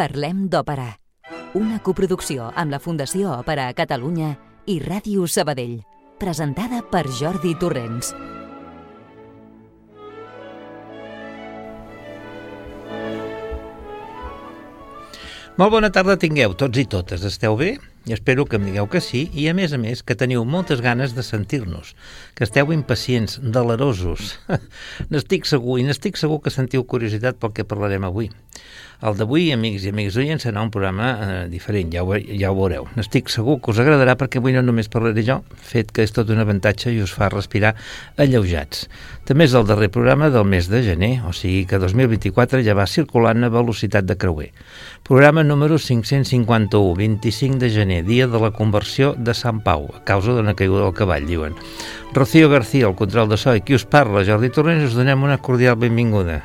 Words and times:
Parlem 0.00 0.46
d'Òpera. 0.48 0.86
Una 1.60 1.76
coproducció 1.84 2.46
amb 2.56 2.72
la 2.72 2.78
Fundació 2.80 3.34
Òpera 3.34 3.66
a 3.68 3.74
Catalunya 3.76 4.30
i 4.64 4.78
Ràdio 4.80 5.26
Sabadell. 5.28 5.74
Presentada 6.16 6.78
per 6.80 7.02
Jordi 7.18 7.52
Torrents. 7.60 8.14
Molt 15.60 15.76
bona 15.76 15.92
tarda 15.92 16.16
tingueu, 16.16 16.56
tots 16.56 16.80
i 16.80 16.88
totes. 16.88 17.28
Esteu 17.28 17.60
bé? 17.60 17.74
Espero 18.08 18.46
que 18.48 18.56
em 18.56 18.64
digueu 18.64 18.86
que 18.88 19.02
sí 19.04 19.26
i, 19.36 19.44
a 19.50 19.54
més 19.54 19.74
a 19.76 19.78
més, 19.78 20.00
que 20.00 20.16
teniu 20.16 20.46
moltes 20.48 20.80
ganes 20.80 21.12
de 21.12 21.24
sentir-nos, 21.26 21.92
que 22.34 22.46
esteu 22.46 22.72
impacients, 22.72 23.36
delerosos. 23.42 24.38
n'estic 25.12 25.44
segur, 25.44 25.76
i 25.80 25.84
n'estic 25.84 26.16
segur 26.16 26.40
que 26.40 26.54
sentiu 26.54 26.86
curiositat 26.88 27.36
pel 27.36 27.52
que 27.52 27.68
parlarem 27.68 28.08
avui. 28.08 28.30
El 29.00 29.16
d'avui, 29.16 29.46
amics 29.52 29.86
i 29.86 29.92
amics 29.94 30.16
oients, 30.20 30.42
serà 30.44 30.60
un 30.60 30.72
programa 30.72 31.06
eh, 31.10 31.36
diferent, 31.48 31.88
ja 31.92 32.02
ho, 32.04 32.16
ja 32.16 32.50
ho 32.50 32.56
veureu. 32.56 32.88
N'estic 32.98 33.30
segur 33.32 33.58
que 33.60 33.72
us 33.72 33.80
agradarà 33.80 34.12
perquè 34.20 34.40
avui 34.40 34.52
no 34.52 34.60
només 34.64 34.90
parlaré 34.92 35.24
jo, 35.24 35.38
fet 35.56 35.92
que 35.96 36.04
és 36.04 36.12
tot 36.12 36.28
un 36.32 36.40
avantatge 36.42 36.92
i 36.92 37.00
us 37.00 37.14
fa 37.16 37.30
respirar 37.32 37.72
alleujats. 38.20 38.88
També 39.28 39.48
és 39.48 39.56
el 39.56 39.64
darrer 39.68 39.88
programa 39.92 40.28
del 40.32 40.44
mes 40.48 40.68
de 40.68 40.82
gener, 40.84 41.14
o 41.24 41.32
sigui 41.36 41.62
que 41.70 41.80
2024 41.80 42.60
ja 42.66 42.76
va 42.76 42.88
circulant 42.88 43.44
a 43.44 43.52
velocitat 43.52 44.04
de 44.04 44.18
creuer. 44.20 44.50
Programa 45.02 45.42
número 45.42 45.78
551, 45.78 46.94
25 46.94 47.58
de 47.58 47.70
gener, 47.70 48.04
dia 48.04 48.28
de 48.28 48.38
la 48.38 48.52
conversió 48.52 49.14
de 49.18 49.34
Sant 49.34 49.58
Pau, 49.64 49.88
a 49.96 50.04
causa 50.04 50.36
d'una 50.36 50.54
caiguda 50.54 50.86
del 50.86 50.94
cavall, 50.94 51.26
diuen. 51.26 51.56
Rocío 52.14 52.48
García, 52.48 52.86
el 52.86 52.94
control 52.94 53.28
de 53.28 53.40
so, 53.40 53.56
i 53.56 53.64
qui 53.64 53.74
us 53.74 53.88
parla, 53.88 54.22
Jordi 54.28 54.52
Torrents, 54.54 54.86
us 54.92 54.94
donem 54.94 55.26
una 55.26 55.40
cordial 55.42 55.80
benvinguda. 55.80 56.44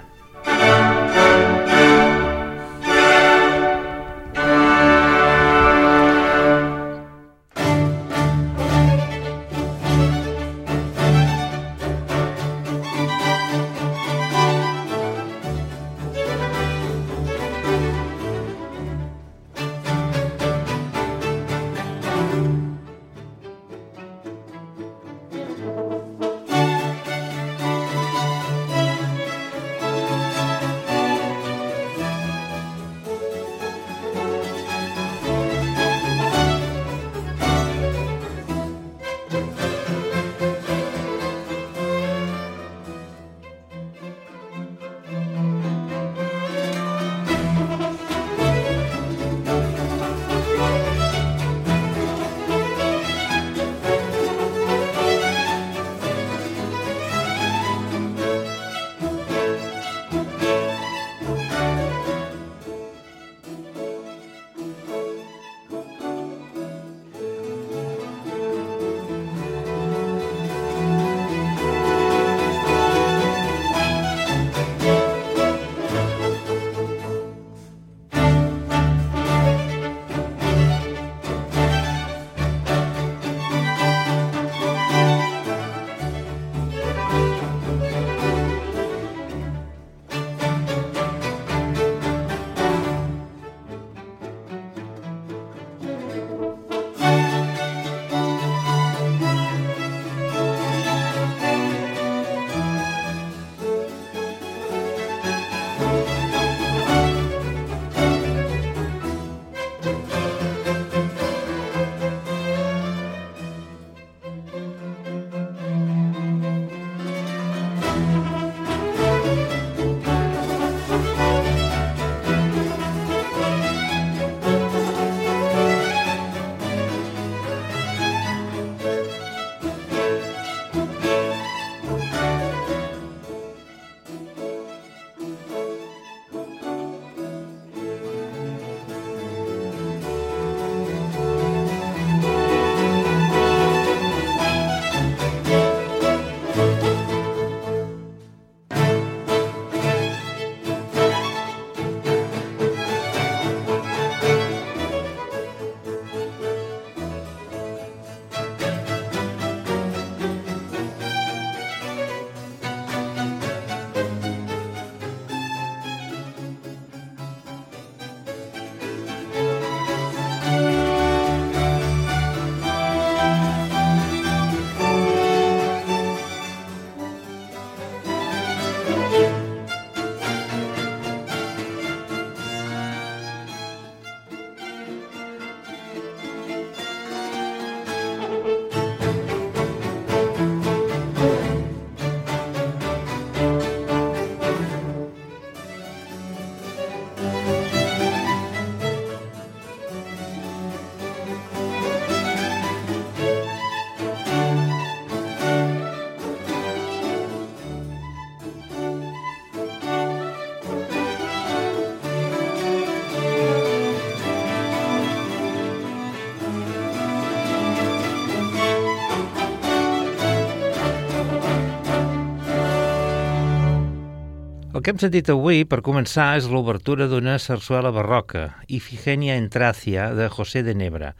Que 224.85 224.93
hem 224.93 224.99
sentit 225.01 225.31
avui, 225.33 225.63
per 225.65 225.79
començar, 225.81 226.35
és 226.37 226.45
l'obertura 226.45 227.07
d'una 227.09 227.39
sarsuela 227.41 227.89
barroca, 227.89 228.43
Ifigenia 228.69 229.33
en 229.33 229.47
Tracia, 229.49 230.11
de 230.13 230.27
José 230.29 230.61
de 230.61 230.75
Nebra, 230.77 231.15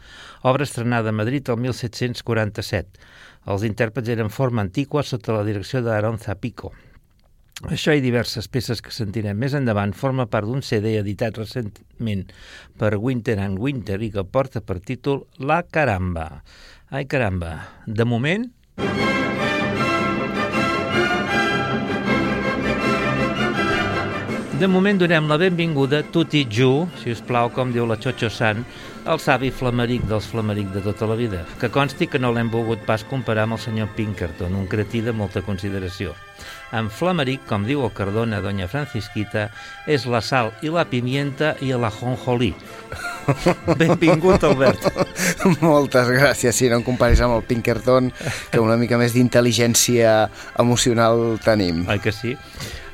obra 0.45 0.67
estrenada 0.67 1.09
a 1.09 1.17
Madrid 1.17 1.49
el 1.49 1.57
1747. 1.63 3.01
Els 3.49 3.65
intèrprets 3.65 4.11
eren 4.13 4.29
forma 4.29 4.61
antiqua 4.61 5.01
sota 5.01 5.33
la 5.33 5.41
direcció 5.49 5.81
d'Aaron 5.81 6.21
Zapico. 6.21 6.75
Això 7.73 7.97
i 7.97 8.05
diverses 8.05 8.45
peces 8.53 8.85
que 8.85 8.93
sentirem 8.93 9.41
més 9.41 9.57
endavant 9.57 9.97
forma 9.97 10.29
part 10.29 10.45
d'un 10.45 10.61
CD 10.61 10.99
editat 10.99 11.41
recentment 11.41 12.27
per 12.77 12.99
Winter 13.01 13.39
and 13.41 13.57
Winter 13.57 13.97
i 13.97 14.13
que 14.13 14.29
porta 14.29 14.61
per 14.61 14.77
títol 14.77 15.25
La 15.41 15.63
Caramba. 15.65 16.43
Ai, 16.93 17.09
caramba. 17.09 17.55
De 17.87 18.05
moment... 18.05 18.45
De 24.55 24.67
moment 24.71 24.95
donem 24.95 25.25
la 25.27 25.35
benvinguda 25.35 25.99
Tuti 26.15 26.45
Ju, 26.47 26.85
si 27.01 27.11
us 27.11 27.19
plau, 27.27 27.49
com 27.51 27.73
diu 27.75 27.83
la 27.89 27.97
Xocho 27.99 28.29
Sant, 28.31 28.61
el 29.05 29.19
savi 29.21 29.51
flameric 29.53 30.05
dels 30.09 30.25
flameric 30.31 30.71
de 30.73 30.81
tota 30.81 31.07
la 31.07 31.15
vida, 31.15 31.43
que 31.61 31.69
consti 31.69 32.07
que 32.09 32.19
no 32.19 32.31
l'hem 32.33 32.49
volgut 32.49 32.81
pas 32.87 33.03
comparar 33.05 33.45
amb 33.45 33.57
el 33.57 33.61
senyor 33.61 33.91
Pinkerton, 33.95 34.55
un 34.57 34.65
cretí 34.67 35.01
de 35.05 35.13
molta 35.13 35.43
consideració. 35.45 36.15
En 36.75 36.89
flameric, 36.89 37.45
com 37.47 37.63
diu 37.67 37.83
el 37.85 37.93
Cardona 37.95 38.41
Doña 38.41 38.67
Francisquita, 38.67 39.47
és 39.87 40.07
la 40.09 40.21
sal 40.25 40.51
i 40.65 40.73
la 40.73 40.87
pimienta 40.89 41.53
i 41.61 41.71
la 41.77 41.91
jonjolí. 41.93 42.51
Benvingut, 43.79 44.43
Albert. 44.43 44.89
Moltes 45.61 46.09
gràcies. 46.09 46.57
Sí, 46.57 46.69
no 46.69 46.81
em 46.81 46.85
comparis 46.85 47.21
amb 47.21 47.37
el 47.37 47.45
Pinkerton, 47.45 48.11
que 48.51 48.63
una 48.63 48.77
mica 48.81 48.99
més 49.01 49.15
d'intel·ligència 49.15 50.17
emocional 50.61 51.37
tenim. 51.45 51.85
Oi 51.89 52.01
que 52.01 52.13
sí? 52.15 52.35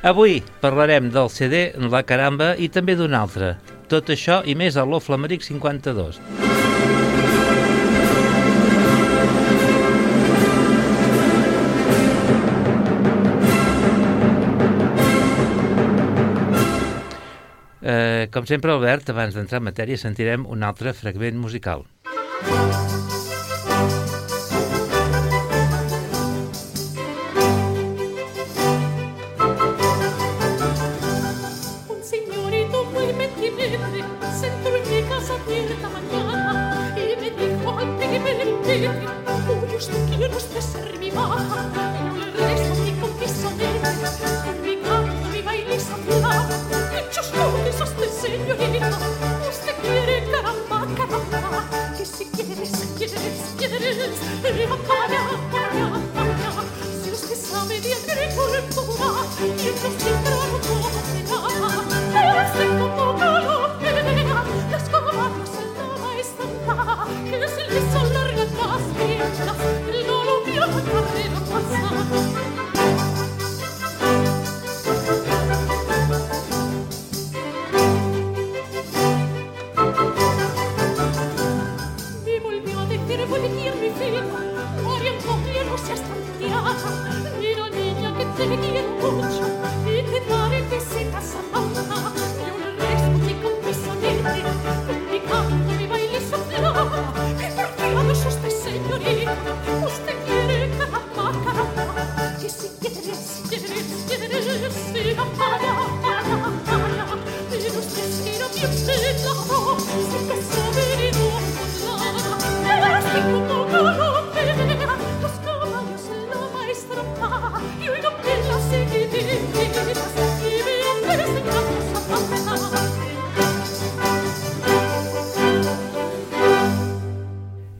Avui 0.02 0.40
parlarem 0.60 1.12
del 1.14 1.28
CD 1.30 1.68
La 1.90 2.02
Caramba 2.02 2.56
i 2.58 2.68
també 2.74 2.96
d'un 2.98 3.14
altre. 3.14 3.54
Tot 3.92 4.08
això 4.08 4.38
i 4.48 4.54
més 4.56 4.78
a 4.80 4.86
l'O 4.88 5.02
Flameric 5.04 5.42
52. 5.44 6.16
Eh, 17.82 18.30
com 18.32 18.48
sempre, 18.48 18.72
Albert, 18.72 19.12
abans 19.12 19.36
d'entrar 19.36 19.60
en 19.60 19.68
matèria, 19.68 20.00
sentirem 20.00 20.48
un 20.48 20.64
altre 20.64 20.96
fragment 20.96 21.36
musical. 21.36 21.84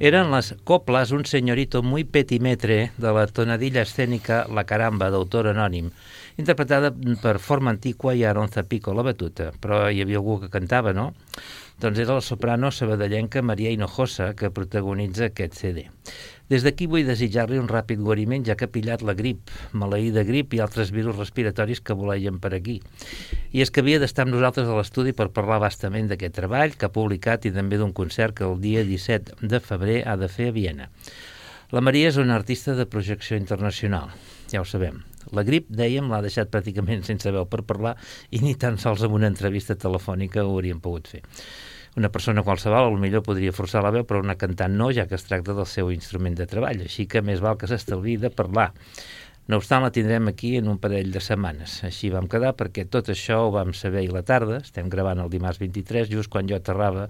Eren 0.03 0.33
les 0.35 0.49
coples 0.67 1.13
Un 1.15 1.25
senyorito 1.31 1.81
muy 1.85 2.03
petimetre 2.03 2.91
de 2.99 3.11
la 3.15 3.29
tonadilla 3.31 3.85
escènica 3.87 4.41
La 4.51 4.65
Caramba, 4.67 5.13
d'autor 5.15 5.47
anònim, 5.53 5.93
interpretada 6.43 6.91
per 7.23 7.37
Formanticua 7.39 8.17
i 8.19 8.25
Aronza 8.27 8.65
Pico 8.67 8.97
la 8.99 9.05
batuta, 9.07 9.53
però 9.63 9.85
hi 9.87 10.03
havia 10.03 10.19
algú 10.19 10.41
que 10.43 10.51
cantava, 10.51 10.91
no? 10.91 11.13
Doncs 11.79 12.03
era 12.03 12.17
la 12.19 12.25
soprano 12.27 12.73
sabadellenca 12.75 13.45
Maria 13.47 13.71
Hinojosa 13.71 14.33
que 14.35 14.51
protagonitza 14.51 15.29
aquest 15.31 15.55
CD. 15.61 15.87
Des 16.51 16.65
d'aquí 16.67 16.89
vull 16.91 17.07
desitjar-li 17.07 17.61
un 17.61 17.69
ràpid 17.71 18.01
guariment 18.03 18.45
ja 18.45 18.57
que 18.59 18.67
ha 18.67 18.73
pillat 18.73 19.05
la 19.07 19.15
grip, 19.19 19.51
maleïda 19.73 20.25
grip 20.29 20.55
i 20.55 20.61
altres 20.61 20.91
virus 20.93 21.17
respiratoris 21.17 21.81
que 21.81 21.97
voleien 21.97 22.41
per 22.43 22.53
aquí. 22.57 22.81
I 23.53 23.63
és 23.63 23.71
que 23.71 23.81
havia 23.85 24.01
d'estar 24.03 24.27
amb 24.27 24.35
nosaltres 24.35 24.69
a 24.69 24.77
l'estudi 24.77 25.15
per 25.17 25.31
parlar 25.33 25.61
bastament 25.63 26.11
d'aquest 26.11 26.37
treball 26.41 26.77
que 26.77 26.89
ha 26.89 26.93
publicat 26.93 27.47
i 27.47 27.55
també 27.55 27.79
d'un 27.81 27.95
concert 27.97 28.37
que 28.37 28.49
el 28.49 28.59
dia 28.61 28.85
17 28.85 29.39
de 29.43 29.61
febrer 29.61 30.03
ha 30.07 30.19
de 30.21 30.29
fer 30.29 30.51
a 30.51 30.57
Viena. 30.59 30.91
La 31.73 31.81
Maria 31.81 32.11
és 32.11 32.19
una 32.21 32.35
artista 32.37 32.75
de 32.77 32.85
projecció 32.85 33.39
internacional, 33.41 34.11
ja 34.53 34.61
ho 34.61 34.67
sabem. 34.69 34.99
La 35.33 35.45
grip, 35.47 35.71
dèiem, 35.73 36.11
l'ha 36.13 36.21
deixat 36.21 36.51
pràcticament 36.53 37.07
sense 37.07 37.31
veu 37.33 37.47
per 37.49 37.63
parlar 37.65 37.95
i 38.29 38.43
ni 38.45 38.53
tan 38.61 38.77
sols 38.83 39.05
amb 39.07 39.17
una 39.17 39.31
entrevista 39.33 39.79
telefònica 39.79 40.45
ho 40.45 40.51
hauríem 40.53 40.83
pogut 40.85 41.09
fer. 41.09 41.23
Una 41.93 42.09
persona 42.09 42.41
qualsevol 42.45 42.95
millor 43.01 43.21
podria 43.27 43.53
forçar 43.53 43.83
la 43.85 43.91
veu, 43.93 44.07
però 44.09 44.23
una 44.23 44.39
cantant 44.41 44.73
no, 44.79 44.89
ja 44.97 45.05
que 45.09 45.19
es 45.19 45.27
tracta 45.29 45.53
del 45.53 45.69
seu 45.69 45.91
instrument 45.93 46.39
de 46.39 46.47
treball, 46.49 46.87
així 46.87 47.05
que 47.05 47.21
més 47.21 47.43
val 47.45 47.59
que 47.61 47.69
s'estalvi 47.69 48.17
de 48.23 48.31
parlar. 48.33 48.71
No 49.51 49.59
obstant, 49.59 49.83
la 49.83 49.91
tindrem 49.93 50.31
aquí 50.31 50.55
en 50.57 50.69
un 50.71 50.79
parell 50.81 51.11
de 51.13 51.21
setmanes. 51.21 51.81
Així 51.85 52.09
vam 52.15 52.29
quedar 52.31 52.55
perquè 52.57 52.87
tot 52.89 53.11
això 53.13 53.41
ho 53.43 53.51
vam 53.53 53.73
saber 53.77 54.01
ahir 54.01 54.13
la 54.15 54.23
tarda, 54.25 54.61
estem 54.63 54.89
gravant 54.89 55.21
el 55.21 55.33
dimarts 55.33 55.59
23, 55.61 56.07
just 56.09 56.31
quan 56.33 56.49
jo 56.49 56.57
aterrava 56.57 57.09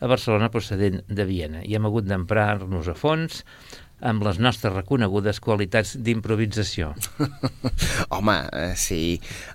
a 0.00 0.10
Barcelona 0.10 0.48
procedent 0.54 1.02
de 1.08 1.26
Viena, 1.28 1.60
i 1.66 1.74
hem 1.76 1.88
hagut 1.90 2.06
d'emprar-nos 2.06 2.88
a 2.88 2.94
fons 2.96 3.42
amb 4.00 4.24
les 4.26 4.38
nostres 4.42 4.72
reconegudes 4.72 5.42
qualitats 5.42 5.96
d'improvisació. 6.06 6.94
Home, 8.14 8.38
eh, 8.62 8.72
sí. 8.78 9.02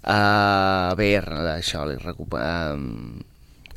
Uh, 0.04 0.92
a 0.92 0.94
veure, 1.00 1.42
això, 1.56 1.88
li 1.90 1.98
recuper... 2.04 2.46
Uh, 2.76 3.27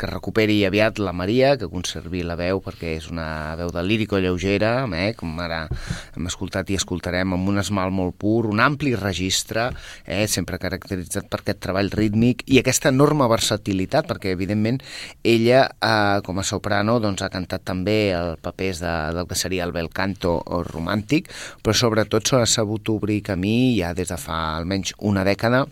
que 0.01 0.09
recuperi 0.09 0.63
aviat 0.65 0.99
la 0.99 1.13
Maria, 1.13 1.53
que 1.61 1.69
conservi 1.69 2.23
la 2.25 2.37
veu 2.39 2.63
perquè 2.65 2.95
és 2.97 3.11
una 3.13 3.53
veu 3.59 3.69
de 3.75 3.83
lírico 3.85 4.19
lleugera, 4.23 4.87
eh, 4.97 5.13
com 5.17 5.35
ara 5.45 5.67
hem 6.17 6.29
escoltat 6.31 6.71
i 6.73 6.79
escoltarem 6.79 7.35
amb 7.37 7.51
un 7.53 7.61
esmal 7.61 7.93
molt 7.93 8.17
pur, 8.17 8.47
un 8.49 8.63
ampli 8.65 8.95
registre, 8.97 9.69
eh, 10.07 10.27
sempre 10.27 10.59
caracteritzat 10.63 11.29
per 11.29 11.43
aquest 11.43 11.61
treball 11.67 11.93
rítmic 11.93 12.47
i 12.49 12.61
aquesta 12.61 12.89
enorme 12.89 13.29
versatilitat, 13.29 14.09
perquè 14.09 14.33
evidentment 14.33 14.81
ella, 15.23 15.67
eh, 15.69 16.21
com 16.25 16.41
a 16.41 16.47
soprano, 16.47 16.97
doncs, 17.01 17.21
ha 17.23 17.29
cantat 17.29 17.67
també 17.69 17.99
el 18.17 18.39
papers 18.41 18.81
de, 18.81 18.95
del 19.19 19.29
que 19.29 19.37
seria 19.37 19.69
el 19.69 19.77
bel 19.77 19.91
canto 19.93 20.39
o 20.41 20.63
romàntic, 20.65 21.29
però 21.61 21.77
sobretot 21.77 22.33
s'ha 22.33 22.47
sabut 22.49 22.89
obrir 22.89 23.21
camí 23.27 23.77
ja 23.77 23.93
des 23.93 24.09
de 24.09 24.17
fa 24.17 24.57
almenys 24.57 24.95
una 24.99 25.27
dècada 25.29 25.67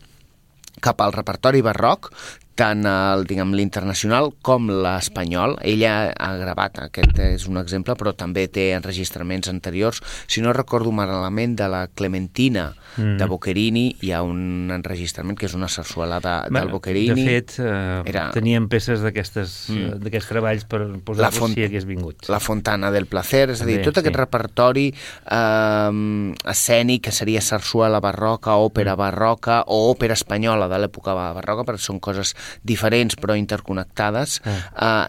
cap 0.84 1.00
al 1.00 1.12
repertori 1.12 1.62
barroc, 1.64 2.12
tant 2.58 2.82
el, 2.90 3.22
diguem, 3.28 3.52
l'internacional 3.54 4.32
com 4.42 4.66
l'espanyol. 4.82 5.54
Ella 5.62 6.10
ha 6.10 6.30
gravat, 6.40 6.80
aquest 6.88 7.18
és 7.22 7.46
un 7.46 7.60
exemple, 7.60 7.94
però 7.94 8.12
també 8.18 8.48
té 8.50 8.72
enregistraments 8.74 9.48
anteriors. 9.52 10.00
Si 10.26 10.42
no 10.42 10.52
recordo 10.56 10.90
malament, 10.92 11.54
de 11.58 11.68
la 11.70 11.84
Clementina 11.88 12.72
mm. 12.96 13.16
de 13.20 13.26
Boccherini, 13.30 13.84
hi 14.02 14.10
ha 14.12 14.24
un 14.26 14.72
enregistrament 14.74 15.38
que 15.38 15.46
és 15.46 15.54
una 15.54 15.68
sarsuela 15.70 16.18
de, 16.20 16.34
Bé, 16.50 16.60
del 16.60 16.72
Boccherini. 16.74 17.14
De 17.24 17.28
fet, 17.30 17.54
eh, 17.62 18.02
Era- 18.10 18.28
teníem 18.34 18.66
peces 18.68 18.98
Mm. 18.98 20.00
d'aquests 20.02 20.28
treballs 20.28 20.64
per 20.68 20.80
La 20.82 20.98
posar-los 21.04 21.38
font- 21.38 21.54
si 21.54 21.62
hagués 21.64 21.84
vingut. 21.86 22.28
La 22.28 22.40
Fontana 22.40 22.90
del 22.90 23.06
Placer, 23.06 23.50
és 23.50 23.62
a 23.62 23.66
dir, 23.66 23.76
També, 23.78 23.84
tot 23.84 23.98
aquest 24.02 24.14
sí. 24.14 24.18
repertori 24.18 24.86
eh, 25.30 26.34
escènic 26.44 27.04
que 27.08 27.12
seria 27.12 27.40
sarsuela 27.40 28.00
barroca, 28.00 28.56
òpera 28.58 28.94
Mm. 28.94 28.98
barroca 28.98 29.62
o 29.66 29.90
òpera 29.94 30.14
espanyola 30.14 30.68
de 30.68 30.78
l'època 30.78 31.14
barroca, 31.14 31.64
perquè 31.64 31.78
són 31.78 32.00
coses 32.00 32.34
diferents 32.62 33.16
però 33.18 33.36
interconnectades. 33.38 34.40
Ah. 34.44 34.56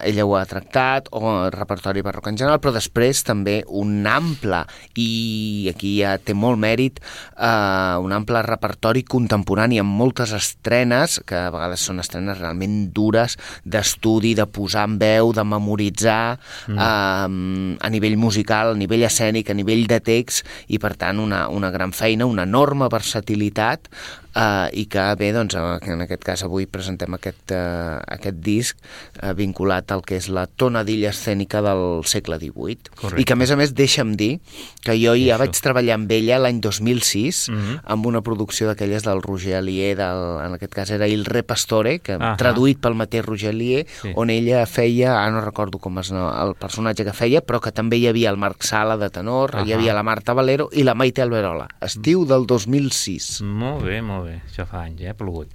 Eh, 0.02 0.10
ella 0.10 0.26
ho 0.26 0.36
ha 0.36 0.44
tractat, 0.48 1.10
o 1.12 1.22
el 1.46 1.52
repertori 1.54 2.02
barroc 2.04 2.30
en 2.30 2.38
general, 2.40 2.60
però 2.62 2.72
després 2.74 3.22
també 3.26 3.60
un 3.66 4.06
ample, 4.08 4.62
i 5.00 5.70
aquí 5.72 5.96
ja 6.00 6.16
té 6.18 6.34
molt 6.34 6.60
mèrit, 6.60 7.00
eh, 7.36 7.96
un 8.00 8.14
ample 8.16 8.42
repertori 8.46 9.04
contemporani 9.04 9.80
amb 9.80 9.96
moltes 10.00 10.34
estrenes, 10.36 11.20
que 11.26 11.38
a 11.38 11.50
vegades 11.52 11.84
són 11.86 12.00
estrenes 12.02 12.38
realment 12.40 12.90
dures, 12.94 13.36
d'estudi, 13.64 14.34
de 14.38 14.46
posar 14.46 14.86
en 14.88 14.98
veu, 15.00 15.32
de 15.36 15.44
memoritzar, 15.44 16.38
mm. 16.68 16.78
eh, 16.78 17.76
a 17.80 17.92
nivell 17.92 18.16
musical, 18.20 18.74
a 18.74 18.78
nivell 18.78 19.06
escènic, 19.08 19.50
a 19.50 19.58
nivell 19.58 19.86
de 19.90 20.00
text, 20.04 20.46
i 20.68 20.80
per 20.82 20.94
tant 21.00 21.20
una, 21.22 21.46
una 21.48 21.70
gran 21.70 21.94
feina, 21.96 22.28
una 22.28 22.46
enorme 22.48 22.88
versatilitat, 22.90 23.88
eh, 24.34 24.68
i 24.72 24.86
que 24.86 25.02
bé, 25.18 25.32
doncs, 25.32 25.54
en 25.54 26.00
aquest 26.04 26.22
cas 26.24 26.42
avui 26.46 26.66
presentem 26.66 27.12
aquest, 27.14 27.50
eh, 27.52 27.98
aquest 28.16 28.36
disc 28.44 28.76
eh, 29.22 29.32
vinculat 29.34 29.90
al 29.92 30.02
que 30.02 30.16
és 30.16 30.28
la 30.28 30.46
tonadilla 30.46 31.10
escènica 31.10 31.60
del 31.62 32.02
segle 32.04 32.38
XVIII. 32.38 32.78
Correcte. 33.00 33.20
I 33.20 33.24
que, 33.24 33.32
a 33.32 33.36
més 33.36 33.50
a 33.50 33.56
més, 33.56 33.74
deixa'm 33.74 34.14
dir 34.16 34.40
que 34.84 34.92
jo 34.98 35.14
ja 35.16 35.34
Això. 35.34 35.38
vaig 35.38 35.60
treballar 35.60 35.94
amb 35.94 36.10
ella 36.12 36.38
l'any 36.38 36.60
2006 36.60 37.48
Mhm. 37.50 37.80
amb 37.84 38.06
una 38.06 38.20
producció 38.22 38.66
d'aquelles 38.66 39.02
del 39.04 39.22
Roger 39.22 39.56
Alier, 39.56 39.96
del, 39.96 40.22
en 40.46 40.54
aquest 40.54 40.72
cas 40.74 40.90
era 40.90 41.08
Il 41.08 41.24
Re 41.24 41.42
Pastore, 41.42 41.98
que 42.00 42.14
Ahà. 42.14 42.36
traduït 42.36 42.78
pel 42.80 42.94
mateix 42.94 43.24
Roger 43.24 43.50
Alier, 43.50 43.86
Sí. 44.02 44.12
on 44.14 44.30
ella 44.30 44.64
feia, 44.66 45.16
ara 45.22 45.30
no 45.30 45.40
recordo 45.40 45.78
com 45.78 45.98
és 45.98 46.10
no, 46.12 46.30
el 46.44 46.54
personatge 46.54 47.04
que 47.04 47.12
feia, 47.12 47.40
però 47.42 47.60
que 47.60 47.72
també 47.72 47.96
hi 47.98 48.06
havia 48.06 48.30
el 48.30 48.36
Marc 48.36 48.62
Sala 48.62 48.96
de 48.96 49.10
tenor, 49.10 49.50
hi 49.54 49.72
Ahà. 49.72 49.74
havia 49.78 49.94
la 49.94 50.02
Marta 50.02 50.32
Valero 50.32 50.68
i 50.72 50.82
la 50.84 50.94
Maite 50.94 51.22
Alberola. 51.22 51.68
Estiu 51.80 52.24
del 52.24 52.46
2006. 52.46 53.40
Molt 53.42 53.84
bé, 53.84 54.00
molt 54.02 54.19
bé. 54.28 54.40
Això 54.46 54.66
fa 54.68 54.84
anys, 54.84 55.02
eh? 55.06 55.14
Plogut. 55.16 55.52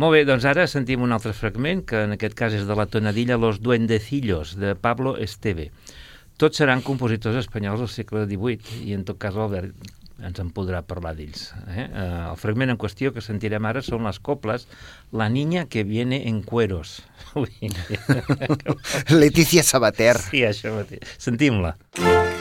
Molt 0.00 0.16
bé, 0.16 0.22
doncs 0.24 0.46
ara 0.48 0.64
sentim 0.70 1.02
un 1.04 1.12
altre 1.12 1.34
fragment, 1.36 1.82
que 1.84 2.04
en 2.06 2.14
aquest 2.14 2.36
cas 2.38 2.54
és 2.56 2.64
de 2.68 2.76
la 2.78 2.86
tonadilla 2.88 3.36
Los 3.36 3.60
Duendecillos, 3.60 4.54
de 4.56 4.72
Pablo 4.74 5.18
Esteve. 5.20 5.70
Tots 6.40 6.62
seran 6.62 6.80
compositors 6.80 7.36
espanyols 7.42 7.84
del 7.84 7.92
segle 7.92 8.24
XVIII, 8.24 8.86
i 8.88 8.96
en 8.96 9.04
tot 9.08 9.20
cas 9.20 9.36
l'Albert 9.36 9.92
ens 10.22 10.40
en 10.40 10.50
podrà 10.54 10.80
parlar 10.86 11.12
d'ells. 11.18 11.50
Eh? 11.66 11.84
Eh, 11.84 12.08
el 12.30 12.38
fragment 12.40 12.72
en 12.72 12.80
qüestió 12.80 13.12
que 13.12 13.24
sentirem 13.24 13.66
ara 13.68 13.82
són 13.84 14.06
les 14.06 14.20
coples 14.22 14.68
La 15.12 15.28
niña 15.28 15.66
que 15.66 15.84
viene 15.84 16.22
en 16.28 16.42
cueros. 16.42 17.02
Ui. 17.34 17.50
Letícia 19.10 19.66
Sabater. 19.66 20.16
Sí, 20.30 20.46
això 20.46 20.76
mateix. 20.78 21.18
Sentim-la. 21.18 21.76
La 21.98 22.31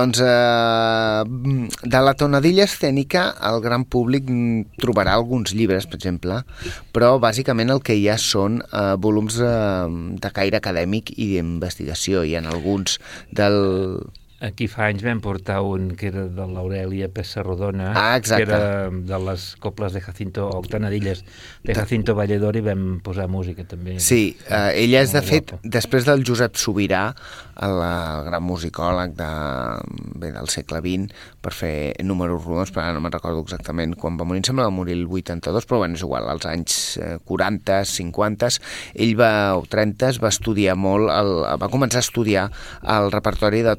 doncs 0.00 0.20
eh, 0.24 1.22
de 1.94 2.00
la 2.02 2.14
tonadilla 2.16 2.64
escènica 2.64 3.26
el 3.50 3.60
gran 3.64 3.84
públic 3.84 4.28
trobarà 4.80 5.16
alguns 5.18 5.52
llibres, 5.56 5.86
per 5.90 6.00
exemple, 6.00 6.40
però 6.94 7.16
bàsicament 7.22 7.72
el 7.74 7.82
que 7.84 7.96
hi 7.98 8.08
ha 8.08 8.16
són 8.20 8.60
eh, 8.64 8.94
volums 8.96 9.40
eh, 9.44 9.50
de 10.24 10.32
caire 10.36 10.60
acadèmic 10.60 11.12
i 11.18 11.34
d'investigació. 11.34 12.24
Hi 12.24 12.38
ha 12.38 12.44
alguns 12.48 12.98
del 13.36 13.60
Aquí 14.40 14.66
fa 14.72 14.86
anys 14.88 15.02
vam 15.04 15.18
portar 15.20 15.58
un 15.60 15.90
que 16.00 16.08
era 16.08 16.22
de 16.32 16.46
l'Aurelia 16.48 17.10
Pessarrodona, 17.12 17.90
Ah, 17.94 18.16
exacte. 18.16 18.46
que 18.46 18.52
era 18.54 18.88
de 18.90 19.18
les 19.26 19.56
coples 19.60 19.92
de 19.92 20.00
Jacinto, 20.00 20.46
o 20.48 20.62
tonadilles 20.62 21.24
de 21.62 21.74
Jacinto 21.76 22.14
Valledor, 22.16 22.56
i 22.56 22.62
vam 22.64 23.00
posar 23.04 23.28
música 23.28 23.64
també. 23.68 23.98
Sí, 24.00 24.36
eh, 24.48 24.72
ella 24.84 25.02
és 25.04 25.12
de 25.12 25.20
fet, 25.20 25.50
guapo. 25.52 25.68
després 25.68 26.06
del 26.08 26.24
Josep 26.24 26.56
Sobirà, 26.56 27.14
el, 27.60 27.76
el 27.84 28.24
gran 28.30 28.42
musicòleg 28.42 29.12
de, 29.18 29.28
bé, 30.16 30.30
del 30.32 30.48
segle 30.48 30.80
XX, 30.80 31.12
per 31.44 31.52
fer 31.52 31.74
números 32.02 32.40
rodons, 32.46 32.72
però 32.72 32.86
ara 32.86 32.94
no 32.96 33.02
me'n 33.04 33.12
recordo 33.12 33.42
exactament 33.44 33.92
quan 34.00 34.16
va 34.16 34.24
morir, 34.24 34.40
em 34.40 34.48
sembla 34.48 34.64
que 34.64 34.70
va 34.72 34.76
morir 34.78 34.96
el 34.96 35.04
82, 35.06 35.68
però 35.68 35.82
bueno, 35.84 36.00
és 36.00 36.06
igual, 36.06 36.30
als 36.32 36.48
anys 36.48 36.78
eh, 36.96 37.18
40, 37.28 37.82
50, 37.84 38.50
ell 38.94 39.14
va, 39.20 39.30
o 39.60 39.66
30, 39.68 40.14
va 40.24 40.32
estudiar 40.32 40.76
molt, 40.80 41.12
el, 41.12 41.34
va 41.60 41.68
començar 41.68 42.00
a 42.00 42.06
estudiar 42.08 42.48
el 42.96 43.12
repertori 43.12 43.60
de 43.66 43.76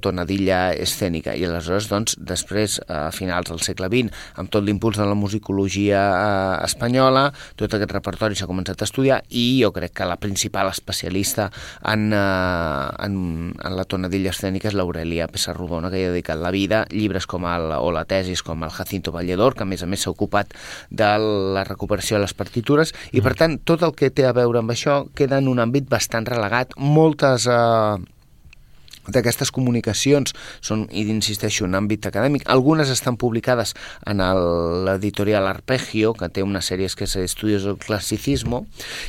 tonadilla 0.51 0.75
escènica, 0.75 1.34
i 1.36 1.46
aleshores, 1.46 1.88
doncs, 1.89 2.15
després, 2.17 2.79
a 2.88 3.12
finals 3.12 3.50
del 3.50 3.62
segle 3.62 3.88
XX, 3.88 4.12
amb 4.38 4.50
tot 4.51 4.63
l'impuls 4.63 4.98
de 4.98 5.05
la 5.05 5.15
musicologia 5.15 6.01
eh, 6.01 6.65
espanyola, 6.65 7.31
tot 7.55 7.74
aquest 7.74 7.91
repertori 7.91 8.36
s'ha 8.36 8.48
començat 8.50 8.81
a 8.81 8.88
estudiar 8.88 9.22
i 9.29 9.62
jo 9.62 9.72
crec 9.72 9.93
que 9.96 10.05
la 10.08 10.17
principal 10.17 10.70
especialista 10.70 11.50
en, 11.86 12.12
eh, 12.13 13.05
en, 13.05 13.53
en 13.55 13.75
la 13.75 13.86
tonadilla 13.86 14.31
escènica 14.31 14.70
és 14.70 14.75
l'Aurelia 14.75 15.29
Pessarrodona, 15.31 15.89
que 15.89 16.00
hi 16.00 16.05
ha 16.05 16.12
dedicat 16.12 16.39
la 16.39 16.51
vida, 16.51 16.86
llibres 16.91 17.27
com 17.27 17.46
el, 17.48 17.72
o 17.77 17.91
la 17.91 18.05
tesis 18.05 18.43
com 18.43 18.63
el 18.63 18.72
Jacinto 18.72 19.12
Valledor, 19.12 19.55
que 19.55 19.63
a 19.63 19.70
més 19.70 19.84
a 19.84 19.89
més 19.89 20.03
s'ha 20.03 20.12
ocupat 20.12 20.53
de 20.89 21.12
la 21.55 21.65
recuperació 21.67 22.17
de 22.17 22.25
les 22.25 22.36
partitures, 22.36 22.93
i 23.12 23.22
per 23.24 23.36
tant 23.39 23.60
tot 23.63 23.84
el 23.84 23.96
que 23.96 24.12
té 24.12 24.27
a 24.27 24.36
veure 24.36 24.62
amb 24.62 24.74
això 24.74 25.05
queda 25.15 25.39
en 25.39 25.51
un 25.51 25.63
àmbit 25.63 25.88
bastant 25.89 26.27
relegat. 26.27 26.75
Moltes... 26.77 27.48
Eh, 27.48 28.20
d'aquestes 29.13 29.51
comunicacions 29.51 30.36
són, 30.62 30.88
i 30.91 31.06
insisteixo, 31.12 31.65
en 31.68 31.77
àmbit 31.77 32.08
acadèmic. 32.10 32.48
Algunes 32.51 32.89
estan 32.94 33.18
publicades 33.22 33.75
en 34.08 34.22
l'editorial 34.88 35.48
Arpegio, 35.48 36.13
que 36.18 36.30
té 36.30 36.44
una 36.44 36.62
sèrie 36.62 36.89
que 36.96 37.06
és 37.06 37.15
Estudios 37.22 37.63
del 37.68 37.77
Classicismo, 37.80 38.65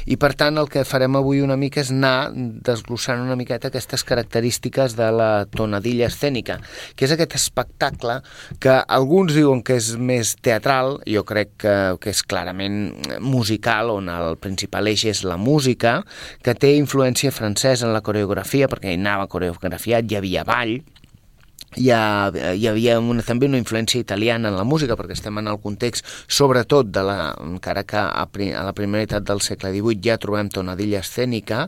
i 0.07 0.19
per 0.21 0.35
tant 0.39 0.59
el 0.61 0.69
que 0.71 0.85
farem 0.89 1.17
avui 1.19 1.41
una 1.43 1.57
mica 1.57 1.81
és 1.83 1.91
anar 1.95 2.33
desglossant 2.35 3.23
una 3.25 3.37
miqueta 3.39 3.71
aquestes 3.73 4.05
característiques 4.05 4.97
de 4.99 5.09
la 5.15 5.31
tonadilla 5.51 6.09
escènica, 6.11 6.59
que 6.97 7.07
és 7.07 7.15
aquest 7.15 7.37
espectacle 7.39 8.21
que 8.63 8.77
alguns 8.87 9.35
diuen 9.37 9.63
que 9.65 9.79
és 9.81 9.93
més 9.97 10.35
teatral, 10.45 10.99
jo 11.09 11.25
crec 11.29 11.55
que, 11.65 11.75
que 12.03 12.13
és 12.13 12.23
clarament 12.23 12.93
musical, 13.21 13.93
on 13.95 14.11
el 14.13 14.37
principal 14.43 14.91
eix 14.91 15.07
és 15.11 15.23
la 15.29 15.39
música, 15.41 16.01
que 16.45 16.55
té 16.55 16.75
influència 16.77 17.33
francesa 17.35 17.87
en 17.87 17.95
la 17.97 18.03
coreografia, 18.05 18.69
perquè 18.71 18.93
hi 18.93 19.01
anava 19.01 19.29
coreografiat, 19.93 20.11
hi 20.11 20.17
havia 20.17 20.45
ball, 20.45 20.81
hi, 21.75 21.89
ha, 21.91 22.31
hi 22.53 22.67
havia 22.69 22.99
una, 23.01 23.23
també 23.25 23.47
una 23.49 23.57
influència 23.57 24.01
italiana 24.01 24.51
en 24.51 24.59
la 24.59 24.65
música, 24.65 24.93
perquè 24.97 25.15
estem 25.17 25.39
en 25.41 25.49
el 25.49 25.59
context, 25.63 26.05
sobretot, 26.29 26.91
de 26.93 27.03
la, 27.03 27.33
encara 27.41 27.85
que 27.89 27.97
a, 27.97 28.27
pri, 28.29 28.51
a 28.53 28.63
la 28.67 28.75
primera 28.77 29.01
meitat 29.01 29.25
del 29.25 29.41
segle 29.41 29.73
XVIII 29.73 30.03
ja 30.05 30.19
trobem 30.21 30.51
tonadilla 30.53 31.01
escènica, 31.01 31.65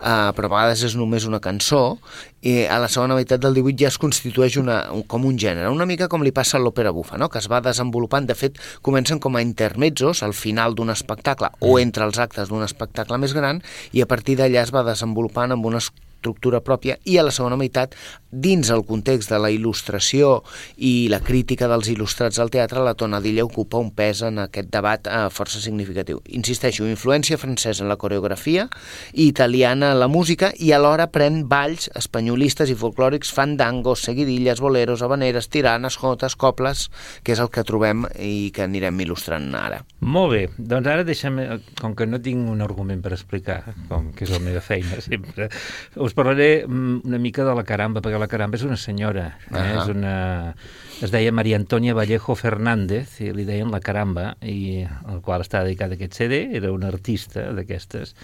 eh, 0.00 0.30
però 0.32 0.48
a 0.48 0.52
vegades 0.54 0.84
és 0.88 0.96
només 0.96 1.28
una 1.28 1.42
cançó, 1.44 1.98
i 2.42 2.64
a 2.64 2.78
la 2.80 2.88
segona 2.88 3.14
meitat 3.18 3.42
del 3.42 3.54
XVIII 3.58 3.84
ja 3.84 3.90
es 3.92 4.00
constitueix 4.00 4.56
una, 4.56 4.86
un, 4.90 5.04
com 5.04 5.28
un 5.28 5.36
gènere, 5.36 5.68
una 5.70 5.86
mica 5.86 6.08
com 6.08 6.24
li 6.24 6.32
passa 6.32 6.56
a 6.56 6.62
l'òpera 6.62 6.94
bufa, 6.96 7.20
no? 7.20 7.28
que 7.28 7.42
es 7.42 7.50
va 7.52 7.60
desenvolupant, 7.60 8.26
de 8.26 8.38
fet, 8.38 8.56
comencen 8.80 9.20
com 9.20 9.36
a 9.36 9.44
intermezzos 9.44 10.24
al 10.24 10.32
final 10.32 10.74
d'un 10.74 10.90
espectacle 10.96 11.52
o 11.60 11.76
entre 11.78 12.08
els 12.08 12.18
actes 12.22 12.48
d'un 12.48 12.64
espectacle 12.64 13.20
més 13.20 13.36
gran 13.36 13.60
i 13.92 14.00
a 14.00 14.08
partir 14.08 14.40
d'allà 14.40 14.64
es 14.64 14.72
va 14.72 14.86
desenvolupant 14.86 15.52
amb 15.52 15.68
una 15.68 15.82
estructura 16.22 16.62
pròpia 16.62 16.96
i 17.04 17.18
a 17.18 17.26
la 17.26 17.34
segona 17.34 17.58
meitat, 17.58 17.98
dins 18.32 18.70
el 18.72 18.82
context 18.88 19.30
de 19.30 19.38
la 19.38 19.50
il·lustració 19.52 20.40
i 20.80 21.08
la 21.12 21.20
crítica 21.20 21.68
dels 21.70 21.90
il·lustrats 21.92 22.40
al 22.40 22.50
teatre, 22.50 22.80
la 22.82 22.96
tonadilla 22.98 23.44
ocupa 23.44 23.78
un 23.78 23.92
pes 23.94 24.22
en 24.26 24.40
aquest 24.46 24.70
debat 24.72 25.06
eh, 25.06 25.26
força 25.30 25.60
significatiu. 25.60 26.22
Insisteixo, 26.32 26.88
influència 26.88 27.38
francesa 27.38 27.84
en 27.84 27.92
la 27.92 27.98
coreografia 28.00 28.68
i 29.12 29.28
italiana 29.28 29.92
en 29.92 30.00
la 30.00 30.08
música 30.08 30.52
i 30.56 30.72
alhora 30.72 31.10
pren 31.12 31.42
balls 31.48 31.90
espanyolistes 31.98 32.72
i 32.72 32.78
folclòrics, 32.78 33.32
fandangos, 33.36 34.06
seguidilles, 34.08 34.62
boleros, 34.64 35.04
habaneres, 35.04 35.50
tiranes, 35.52 35.98
jotes, 36.00 36.36
cobles, 36.36 36.88
que 37.22 37.36
és 37.36 37.42
el 37.42 37.52
que 37.52 37.66
trobem 37.68 38.06
i 38.16 38.50
que 38.54 38.64
anirem 38.64 39.04
il·lustrant 39.04 39.50
ara. 39.58 39.82
Molt 40.00 40.32
bé, 40.32 40.42
doncs 40.56 40.88
ara 40.88 41.04
deixa'm, 41.04 41.38
eh, 41.42 41.60
com 41.80 41.94
que 41.98 42.08
no 42.08 42.22
tinc 42.24 42.48
un 42.48 42.64
argument 42.64 43.04
per 43.04 43.12
explicar, 43.12 43.60
com 43.90 44.10
que 44.16 44.24
és 44.24 44.32
la 44.32 44.40
meva 44.42 44.64
feina 44.64 45.00
sempre, 45.04 45.50
us 46.00 46.16
parlaré 46.16 46.64
mm, 46.64 47.02
una 47.04 47.20
mica 47.20 47.44
de 47.44 47.54
la 47.54 47.66
caramba, 47.68 48.00
perquè 48.00 48.21
la 48.22 48.30
caramba 48.30 48.58
és 48.58 48.64
una 48.66 48.78
senyora, 48.80 49.26
eh? 49.50 49.52
Ahà. 49.58 49.82
és 49.82 49.92
una... 49.92 50.14
es 51.02 51.10
deia 51.10 51.34
Maria 51.34 51.58
Antònia 51.58 51.96
Vallejo 51.98 52.36
Fernández, 52.38 53.18
i 53.20 53.32
li 53.34 53.46
deien 53.48 53.72
la 53.74 53.82
caramba, 53.82 54.36
i 54.40 54.84
al 54.86 55.20
qual 55.26 55.42
està 55.42 55.64
dedicat 55.66 55.96
aquest 55.96 56.20
CD, 56.20 56.44
era 56.58 56.70
una 56.72 56.92
artista 56.92 57.50
d'aquestes, 57.56 58.14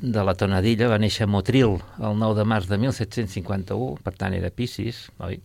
de 0.00 0.22
la 0.24 0.34
tonadilla, 0.38 0.88
va 0.88 1.00
néixer 1.02 1.26
a 1.26 1.30
Motril 1.30 1.74
el 1.98 2.14
9 2.20 2.36
de 2.38 2.44
març 2.48 2.68
de 2.70 2.78
1751, 2.80 3.98
per 4.04 4.14
tant 4.16 4.36
era 4.36 4.52
Piscis, 4.54 5.08
oi? 5.26 5.40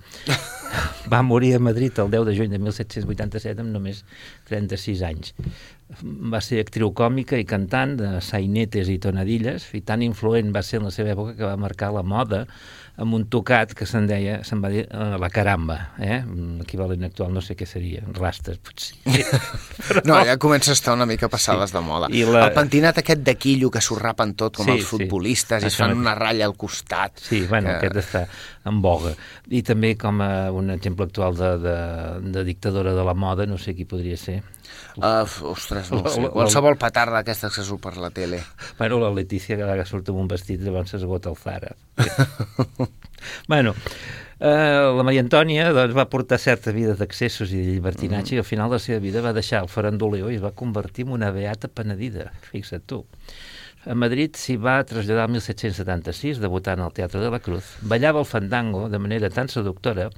va 1.11 1.21
morir 1.25 1.55
a 1.55 1.59
Madrid 1.59 1.97
el 1.99 2.11
10 2.13 2.27
de 2.29 2.35
juny 2.37 2.53
de 2.53 2.59
1787 2.61 3.65
amb 3.65 3.73
només 3.73 4.03
36 4.49 5.03
anys. 5.07 5.33
Va 6.01 6.41
ser 6.41 6.61
actriu 6.63 6.93
còmica 6.97 7.37
i 7.37 7.45
cantant 7.45 7.97
de 7.99 8.15
sainetes 8.25 8.89
i 8.89 8.97
tonadilles 9.01 9.67
i 9.77 9.83
tan 9.85 10.05
influent 10.05 10.53
va 10.55 10.63
ser 10.65 10.79
en 10.81 10.89
la 10.89 10.93
seva 10.95 11.13
època 11.13 11.35
que 11.37 11.45
va 11.45 11.59
marcar 11.61 11.91
la 11.93 12.05
moda 12.05 12.45
amb 12.97 13.13
un 13.13 13.25
tocat 13.27 13.73
que 13.75 13.85
se'n 13.85 14.05
deia, 14.07 14.37
se'n 14.47 14.61
va 14.63 14.69
dir 14.71 14.85
eh, 14.87 15.17
la 15.19 15.29
caramba, 15.29 15.91
eh? 15.99 16.21
l'equivalent 16.59 17.03
actual 17.03 17.33
no 17.35 17.41
sé 17.43 17.55
què 17.59 17.65
seria, 17.67 18.03
rastes 18.15 18.57
potser. 18.63 18.95
No, 20.07 20.15
ja 20.25 20.37
comença 20.41 20.71
a 20.71 20.77
estar 20.77 20.93
una 20.95 21.05
mica 21.05 21.27
passades 21.29 21.69
Sí. 21.71 21.75
de 21.77 21.81
moda. 21.85 22.07
I 22.09 22.23
la- 22.25 22.47
El 22.47 22.53
pentinat 22.55 22.97
aquest 22.97 23.21
de 23.21 23.35
quillo 23.37 23.69
que 23.71 23.81
s'ho 23.81 23.97
rapen 23.99 24.33
tot, 24.35 24.55
com 24.57 24.65
Sí, 24.65 24.71
els 24.71 24.83
sí. 24.85 24.89
futbolistes, 24.95 25.63
i 25.63 25.67
es 25.67 25.75
fan 25.77 25.93
una 25.97 26.15
ratlla 26.15 26.45
al 26.45 26.55
costat. 26.57 27.19
Sí, 27.19 27.45
bueno, 27.47 27.69
que- 27.69 27.75
aquest 27.87 27.95
està 28.01 28.27
en 28.65 28.81
boga. 28.81 29.13
I 29.53 29.61
també 29.65 29.93
com 29.99 30.21
a 30.25 30.49
un 30.53 30.73
exemple 30.73 31.07
actual 31.07 31.37
de, 31.37 31.51
de, 31.61 31.77
de 32.33 32.43
dictadora 32.47 32.95
de 32.97 33.05
la 33.05 33.13
moda, 33.13 33.45
no 33.49 33.59
sé 33.61 33.75
qui 33.77 33.85
podria 33.89 34.17
ser. 34.17 34.41
Uh, 34.97 35.27
ostres, 35.51 35.91
no 35.91 36.01
sé. 36.07 36.23
Qualsevol 36.33 36.77
petarda 36.81 37.19
d'aquesta 37.19 37.51
que 37.51 37.59
se 37.59 37.65
surt 37.67 37.83
per 37.83 37.95
la 38.01 38.09
tele. 38.15 38.41
Bueno, 38.79 38.99
la 39.03 39.11
Letícia 39.13 39.57
que 39.57 39.87
surt 39.87 40.09
amb 40.11 40.23
un 40.23 40.29
vestit 40.31 40.61
llavors 40.63 40.95
s'esgota 40.95 41.29
el 41.29 41.37
Zara. 41.37 41.75
bueno, 43.51 43.75
eh, 44.39 44.93
la 44.97 45.03
Maria 45.03 45.23
Antònia 45.25 45.69
doncs, 45.75 45.95
va 45.97 46.07
portar 46.11 46.39
certa 46.41 46.73
vida 46.75 46.95
d'accessos 46.97 47.51
i 47.51 47.61
de 47.61 47.75
llibertinatge 47.75 48.33
mm. 48.33 48.37
i 48.37 48.43
al 48.43 48.47
final 48.47 48.71
de 48.71 48.79
la 48.79 48.85
seva 48.87 49.03
vida 49.03 49.23
va 49.25 49.35
deixar 49.35 49.65
el 49.65 49.71
farandoleo 49.71 50.31
i 50.31 50.39
es 50.39 50.43
va 50.43 50.55
convertir 50.55 51.05
en 51.07 51.15
una 51.19 51.31
beata 51.35 51.69
penedida, 51.69 52.31
fixa't 52.49 52.87
tu. 52.87 53.03
A 53.85 53.93
Madrid 53.93 54.33
s'hi 54.33 54.55
va 54.57 54.79
traslladar 54.87 55.27
el 55.27 55.35
1776, 55.35 56.39
debutant 56.41 56.81
al 56.81 56.93
Teatre 56.95 57.21
de 57.21 57.29
la 57.29 57.39
Cruz. 57.39 57.75
Ballava 57.85 58.23
el 58.23 58.25
fandango 58.25 58.87
de 58.89 58.97
manera 58.97 59.29
tan 59.29 59.49
seductora 59.53 60.09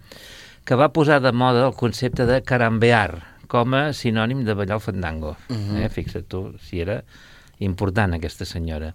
que 0.64 0.76
va 0.80 0.94
posar 0.96 1.20
de 1.24 1.34
moda 1.36 1.66
el 1.68 1.76
concepte 1.76 2.26
de 2.30 2.40
carambear 2.48 3.24
com 3.52 3.76
a 3.76 3.90
sinònim 3.96 4.46
de 4.48 4.56
ballar 4.56 4.80
el 4.80 4.86
fandango. 4.86 5.36
Uh 5.50 5.56
-huh. 5.56 5.84
eh? 5.84 5.90
Fixa't 5.90 6.28
tu, 6.28 6.54
si 6.64 6.80
era 6.80 7.04
important 7.60 8.14
aquesta 8.14 8.46
senyora. 8.46 8.92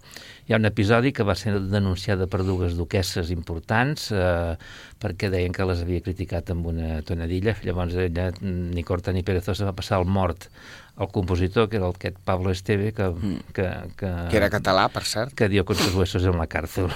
Hi 0.47 0.53
ha 0.53 0.59
un 0.59 0.67
episodi 0.69 1.11
que 1.15 1.25
va 1.27 1.35
ser 1.35 1.57
denunciada 1.71 2.27
per 2.31 2.43
dues 2.47 2.77
duquesses 2.79 3.31
importants 3.35 4.09
eh, 4.15 4.55
perquè 5.03 5.29
deien 5.33 5.55
que 5.55 5.67
les 5.67 5.83
havia 5.83 6.03
criticat 6.05 6.53
amb 6.53 6.69
una 6.71 7.01
tonadilla. 7.03 7.57
Llavors 7.63 7.97
ella, 7.99 8.31
ni 8.41 8.83
corta 8.87 9.11
ni 9.11 9.23
perezosa, 9.23 9.67
va 9.67 9.75
passar 9.75 9.99
al 9.99 10.07
mort 10.07 10.47
al 10.95 11.09
compositor, 11.09 11.69
que 11.69 11.77
era 11.77 11.87
el 11.87 11.95
aquest 11.95 12.19
Pablo 12.23 12.51
Esteve, 12.51 12.91
que, 12.93 13.07
que, 13.51 13.67
que, 13.97 14.09
Que 14.29 14.37
era 14.37 14.49
català, 14.53 14.89
per 14.93 15.03
cert. 15.09 15.33
que 15.33 15.49
dio 15.49 15.65
con 15.65 15.75
sus 15.75 15.95
huesos 15.95 16.23
en 16.23 16.37
la 16.37 16.45
càrcel. 16.47 16.91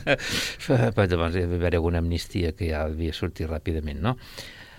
Però 0.66 1.04
llavors 1.04 1.36
hi 1.36 1.44
va 1.44 1.58
haver 1.60 1.74
alguna 1.76 2.00
amnistia 2.00 2.54
que 2.56 2.70
ja 2.72 2.86
havia 2.86 3.12
sortit 3.12 3.50
ràpidament, 3.50 4.00
no? 4.00 4.16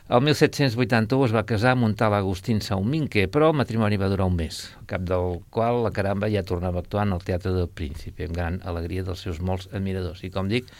El 0.10 0.24
1781 0.26 1.26
es 1.28 1.34
va 1.36 1.44
casar 1.46 1.76
amb 1.76 1.86
un 1.86 1.92
tal 1.94 2.16
Agustín 2.18 2.64
Sauminque, 2.66 3.28
però 3.30 3.52
el 3.52 3.60
matrimoni 3.60 4.00
va 4.02 4.08
durar 4.10 4.26
un 4.26 4.40
mes, 4.40 4.64
al 4.80 4.88
cap 4.90 5.04
del 5.06 5.36
qual 5.54 5.84
la 5.84 5.92
caramba 5.94 6.32
ja 6.34 6.42
tornava 6.42 6.82
a 6.82 6.82
actuar 6.82 7.04
en 7.06 7.14
el 7.14 7.22
Teatre 7.28 7.54
del 7.54 7.70
Príncipe, 7.70 8.26
amb 8.26 8.34
gran 8.34 8.58
alegria 8.72 9.06
dels 9.06 9.22
seus 9.22 9.38
molts 9.38 9.70
admiradors. 9.70 10.24
I 10.26 10.32
com 10.34 10.50
dic, 10.50 10.74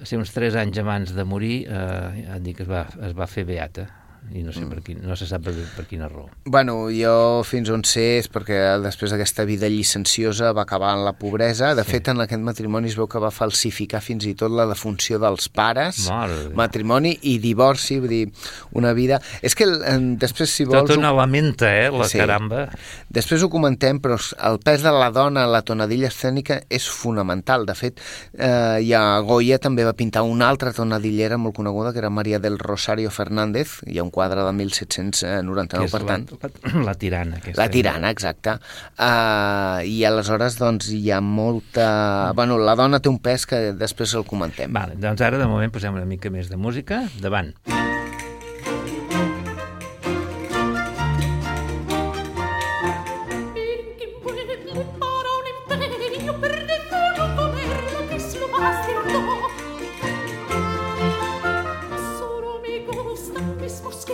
ser 0.00 0.16
uns 0.22 0.32
tres 0.32 0.56
anys 0.56 0.80
abans 0.80 1.12
de 1.12 1.28
morir, 1.28 1.66
eh, 1.68 2.22
ja 2.22 2.38
et 2.38 2.46
dic, 2.48 2.64
es 2.64 2.72
va, 2.72 2.86
es 3.04 3.12
va 3.18 3.28
fer 3.28 3.44
beata. 3.44 3.90
I 4.32 4.40
no, 4.46 4.52
sé 4.54 4.62
per 4.70 4.78
quin, 4.86 5.00
no 5.04 5.16
se 5.18 5.26
sap 5.28 5.42
per, 5.44 5.52
per 5.76 5.84
quina 5.90 6.06
raó. 6.08 6.28
Bueno, 6.46 6.86
jo 6.94 7.42
fins 7.44 7.68
on 7.74 7.82
sé 7.84 8.18
és 8.20 8.28
perquè 8.32 8.56
després 8.80 9.10
d'aquesta 9.12 9.44
vida 9.44 9.68
llicenciosa 9.68 10.52
va 10.56 10.62
acabar 10.62 10.94
en 10.96 11.02
la 11.04 11.12
pobresa. 11.18 11.74
De 11.74 11.82
sí. 11.84 11.90
fet, 11.96 12.08
en 12.08 12.22
aquest 12.24 12.40
matrimoni 12.40 12.88
es 12.88 12.96
veu 12.96 13.08
que 13.10 13.20
va 13.20 13.32
falsificar 13.34 14.00
fins 14.00 14.24
i 14.30 14.34
tot 14.38 14.54
la 14.54 14.64
defunció 14.70 15.18
dels 15.20 15.48
pares, 15.52 16.06
Mare 16.08 16.38
matrimoni 16.56 17.16
i 17.28 17.34
divorci, 17.42 17.98
vull 18.00 18.08
dir, 18.14 18.22
una 18.78 18.92
vida... 18.96 19.18
És 19.42 19.56
que 19.58 19.66
eh, 19.66 19.98
després, 20.22 20.48
si 20.54 20.64
vols... 20.64 20.86
Tota 20.86 20.94
ho- 20.96 21.02
una 21.02 21.12
lamenta, 21.12 21.68
eh, 21.82 21.90
la 21.90 22.08
Sí. 22.08 22.18
caramba. 22.22 22.68
Després 23.12 23.42
ho 23.42 23.50
comentem, 23.52 23.98
però 24.00 24.16
el 24.48 24.58
pes 24.64 24.82
de 24.86 24.92
la 24.94 25.10
dona 25.12 25.44
en 25.44 25.52
la 25.52 25.62
tonadilla 25.66 26.08
escènica 26.08 26.62
és 26.70 26.86
fonamental. 26.88 27.66
De 27.66 27.74
fet, 27.76 28.00
eh, 28.38 28.78
ja 28.86 29.02
Goya 29.26 29.58
també 29.58 29.84
va 29.84 29.92
pintar 29.98 30.22
una 30.22 30.48
altra 30.48 30.72
tonadillera 30.72 31.36
molt 31.36 31.56
coneguda, 31.58 31.92
que 31.92 31.98
era 32.00 32.10
Maria 32.10 32.38
del 32.38 32.58
Rosario 32.58 33.10
Fernández, 33.10 33.80
hi 33.86 33.98
ha 33.98 34.02
un 34.06 34.11
quadre 34.14 34.44
de 34.46 34.54
1799, 34.60 35.72
que 35.72 35.88
és 35.88 35.94
per 35.94 36.02
tant... 36.08 36.26
la, 36.30 36.50
la, 36.52 36.84
la 36.90 36.96
tirana. 37.00 37.40
Aquesta. 37.42 37.58
La 37.60 37.68
tirana, 37.72 38.12
exacte. 38.14 38.56
Uh, 38.96 39.82
I 39.88 40.02
aleshores, 40.08 40.58
doncs, 40.60 40.90
hi 40.94 41.10
ha 41.12 41.22
molta... 41.24 41.86
Bueno, 42.38 42.60
la 42.60 42.76
dona 42.78 43.02
té 43.02 43.12
un 43.12 43.20
pes 43.22 43.48
que 43.50 43.64
després 43.78 44.16
el 44.18 44.28
comentem. 44.28 44.72
Vale, 44.72 44.98
doncs 45.00 45.24
ara 45.24 45.40
de 45.40 45.48
moment 45.50 45.72
posem 45.74 45.96
una 45.96 46.08
mica 46.08 46.32
més 46.32 46.52
de 46.52 46.60
música. 46.60 47.06
Davant. 47.22 47.54
Finché 47.62 47.81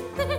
get 0.00 0.16
there. 0.28 0.37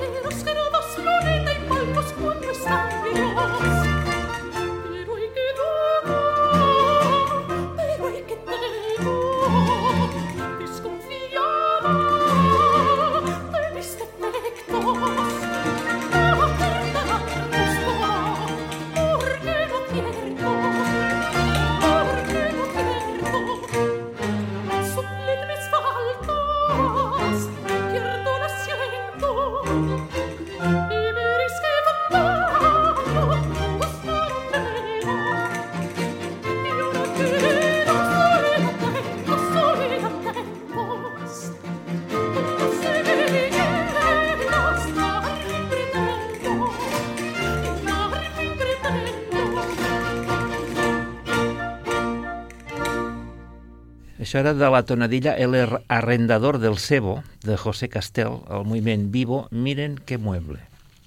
Això 54.30 54.44
era 54.44 54.52
de 54.54 54.68
la 54.70 54.84
tonadilla 54.86 55.32
El 55.42 55.56
arrendador 55.89 56.60
del 56.62 56.78
cebo, 56.78 57.24
de 57.42 57.56
José 57.58 57.88
Castel, 57.89 58.36
el 58.46 58.62
moviment 58.62 59.08
Vivo, 59.10 59.48
miren 59.50 59.96
que 59.98 60.20
mueble. 60.20 60.60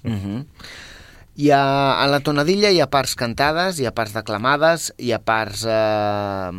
Uh 0.03 0.11
-huh. 0.11 0.45
Hi 1.37 1.51
ha, 1.51 2.03
a 2.03 2.07
la 2.07 2.19
tonadilla 2.19 2.69
hi 2.71 2.81
ha 2.81 2.89
parts 2.89 3.15
cantades, 3.15 3.79
hi 3.79 3.85
ha 3.85 3.95
parts 3.95 4.13
declamades, 4.13 4.93
hi 4.97 5.13
ha 5.13 5.19
parts... 5.19 5.63
Eh, 5.65 6.51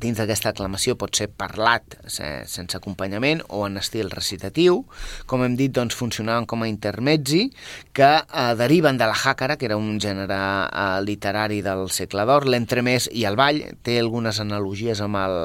dins 0.00 0.18
d'aquesta 0.18 0.52
aclamació 0.52 0.96
pot 0.98 1.14
ser 1.16 1.28
parlat 1.28 1.98
se- 2.06 2.44
sense 2.50 2.76
acompanyament 2.76 3.42
o 3.48 3.64
en 3.66 3.78
estil 3.78 4.10
recitatiu. 4.10 4.84
Com 5.26 5.44
hem 5.44 5.56
dit, 5.56 5.72
doncs, 5.72 5.96
funcionaven 5.98 6.46
com 6.46 6.62
a 6.62 6.68
intermezzi 6.68 7.48
que 7.92 8.10
eh, 8.18 8.54
deriven 8.58 8.98
de 8.98 9.06
la 9.06 9.16
jàcara, 9.16 9.56
que 9.56 9.68
era 9.68 9.76
un 9.76 9.98
gènere 10.00 10.38
eh, 10.38 11.00
literari 11.04 11.60
del 11.62 11.88
segle 11.94 12.24
d'or, 12.28 12.48
l'entremès 12.48 13.08
i 13.12 13.24
el 13.28 13.38
ball. 13.38 13.60
Té 13.86 13.98
algunes 14.00 14.40
analogies 14.42 15.00
amb 15.04 15.18
el, 15.20 15.36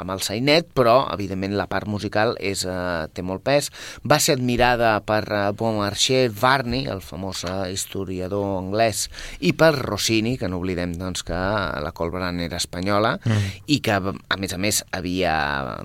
amb 0.00 0.14
el 0.14 0.22
sainet, 0.24 0.70
però, 0.74 1.08
evidentment, 1.12 1.56
la 1.58 1.68
part 1.70 1.88
musical 1.90 2.36
és, 2.40 2.64
eh, 2.64 3.06
té 3.12 3.22
molt 3.26 3.44
pes. 3.44 3.70
Va 4.08 4.18
ser 4.22 4.38
admirada 4.38 4.94
per 5.06 5.22
eh, 5.28 5.42
Beaumarchais 5.58 6.32
Varney, 6.40 6.86
el 6.88 7.02
famós 7.04 7.44
eh, 7.44 7.72
historiador 7.72 8.58
anglès, 8.58 9.08
i 9.40 9.52
per 9.58 9.74
Rossini, 9.76 10.36
que 10.38 10.48
no 10.48 10.62
oblidem 10.62 10.94
doncs, 10.98 11.24
que 11.26 11.36
la 11.36 11.92
Colbran 11.92 12.40
era 12.40 12.60
espanyola, 12.60 13.16
mm. 13.22 13.50
i 13.66 13.81
que, 13.82 13.92
a 13.92 14.36
més 14.40 14.54
a 14.54 14.58
més, 14.58 14.80
havia 14.94 15.34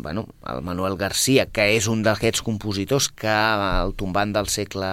bueno, 0.03 0.27
el 0.47 0.61
Manuel 0.65 0.97
García, 0.97 1.47
que 1.51 1.65
és 1.75 1.87
un 1.91 2.03
d'aquests 2.05 2.43
compositors 2.45 3.09
que 3.09 3.31
al 3.31 3.93
tombant 3.99 4.33
del 4.35 4.49
segle 4.53 4.87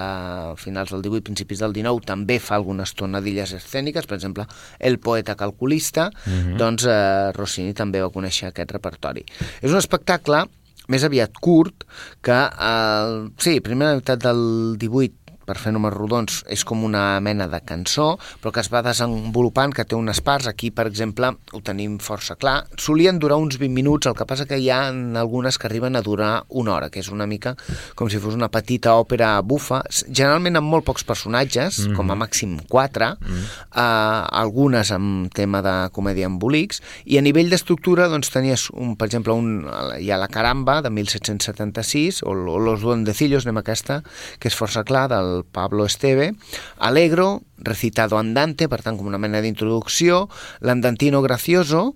finals 0.61 0.95
del 0.95 1.05
18, 1.05 1.25
principis 1.29 1.63
del 1.63 1.77
19, 1.77 2.05
també 2.09 2.41
fa 2.43 2.59
algunes 2.59 2.95
tonadilles 2.99 3.55
escèniques, 3.61 4.09
per 4.09 4.19
exemple, 4.19 4.49
El 4.79 4.99
poeta 4.99 5.37
calculista, 5.37 6.11
mm 6.11 6.33
-hmm. 6.33 6.57
doncs 6.57 6.85
eh, 6.85 7.33
Rossini 7.33 7.75
també 7.75 8.01
va 8.01 8.11
conèixer 8.11 8.49
aquest 8.49 8.73
repertori. 8.73 9.25
És 9.63 9.71
un 9.71 9.79
espectacle 9.79 10.45
més 10.89 11.05
aviat 11.05 11.33
curt, 11.41 11.85
que, 12.21 12.33
eh, 12.33 13.29
sí, 13.39 13.61
primera 13.61 13.93
meitat 13.93 14.21
del 14.21 14.77
18 14.79 15.24
per 15.47 15.59
fer 15.59 15.73
números 15.73 15.99
rodons, 15.99 16.43
és 16.49 16.65
com 16.65 16.85
una 16.85 17.21
mena 17.21 17.49
de 17.49 17.61
cançó, 17.65 18.15
però 18.43 18.53
que 18.53 18.61
es 18.61 18.71
va 18.73 18.83
desenvolupant, 18.83 19.73
que 19.75 19.85
té 19.85 19.97
unes 19.97 20.21
parts, 20.25 20.49
aquí, 20.51 20.71
per 20.71 20.87
exemple, 20.91 21.33
ho 21.53 21.61
tenim 21.65 21.99
força 22.03 22.37
clar, 22.37 22.65
solien 22.81 23.19
durar 23.19 23.39
uns 23.41 23.59
20 23.61 23.75
minuts, 23.75 24.07
el 24.07 24.17
que 24.19 24.27
passa 24.29 24.47
que 24.47 24.59
hi 24.59 24.71
ha 24.71 24.89
algunes 25.21 25.59
que 25.59 25.69
arriben 25.69 25.97
a 25.97 26.03
durar 26.03 26.45
una 26.49 26.75
hora, 26.75 26.91
que 26.91 27.01
és 27.01 27.11
una 27.13 27.27
mica 27.27 27.55
com 27.95 28.11
si 28.11 28.21
fos 28.23 28.37
una 28.37 28.51
petita 28.53 28.95
òpera 29.01 29.37
bufa, 29.43 29.83
generalment 30.07 30.59
amb 30.61 30.71
molt 30.71 30.87
pocs 30.87 31.05
personatges, 31.05 31.79
mm 31.79 31.85
-hmm. 31.87 31.97
com 31.97 32.11
a 32.11 32.15
màxim 32.15 32.59
4, 32.69 33.17
mm 33.21 33.27
-hmm. 33.27 33.45
eh, 33.77 34.27
algunes 34.31 34.91
amb 34.91 35.33
tema 35.33 35.63
de 35.63 35.91
comèdia 35.91 36.27
embolics, 36.27 36.83
i 37.05 37.19
a 37.19 37.23
nivell 37.23 37.51
d'estructura, 37.51 38.09
doncs, 38.09 38.31
tenies, 38.31 38.71
un, 38.71 38.97
per 38.97 39.07
exemple, 39.07 39.33
un, 39.33 39.67
hi 39.99 40.11
ha 40.11 40.17
la 40.17 40.29
Caramba, 40.29 40.83
de 40.83 40.91
1776, 40.91 42.23
o, 42.23 42.31
o 42.31 42.59
Los 42.59 42.81
Duendecillos, 42.81 43.47
anem 43.47 43.59
aquesta, 43.59 44.03
que 44.39 44.49
és 44.49 44.57
força 44.57 44.85
clar, 44.85 45.09
del 45.09 45.34
Pablo 45.43 45.87
Esteve, 45.89 46.35
Alegro, 46.79 47.43
recitado 47.59 48.19
andante, 48.19 48.69
per 48.71 48.83
tant, 48.85 48.99
com 49.01 49.11
una 49.11 49.19
mena 49.19 49.43
d'introducció, 49.43 50.29
l'Andantino 50.61 51.23
Gracioso, 51.25 51.95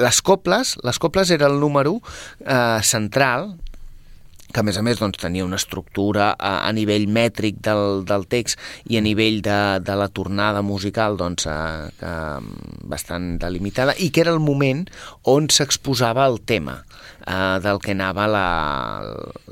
les 0.00 0.22
coples, 0.24 0.78
les 0.82 0.98
coples 0.98 1.30
era 1.30 1.50
el 1.50 1.60
número 1.60 1.98
eh, 2.46 2.80
central, 2.82 3.52
que 4.52 4.60
a 4.60 4.66
més 4.66 4.76
a 4.76 4.84
més 4.84 5.00
doncs, 5.00 5.18
tenia 5.20 5.46
una 5.46 5.56
estructura 5.56 6.32
a, 6.36 6.52
a 6.68 6.72
nivell 6.76 7.08
mètric 7.08 7.58
del, 7.64 8.04
del 8.08 8.26
text 8.30 8.60
i 8.92 8.98
a 9.00 9.04
nivell 9.04 9.40
de, 9.44 9.58
de 9.80 9.96
la 9.96 10.08
tornada 10.12 10.62
musical 10.62 11.16
doncs, 11.20 11.48
a, 11.48 11.88
que, 11.98 12.12
bastant 12.92 13.36
delimitada 13.42 13.96
i 13.98 14.10
que 14.12 14.22
era 14.24 14.34
el 14.34 14.42
moment 14.44 14.84
on 15.28 15.48
s'exposava 15.48 16.28
el 16.28 16.42
tema 16.44 16.82
eh, 17.26 17.58
del 17.62 17.80
que 17.82 17.94
anava 17.96 18.26
la, 18.30 18.46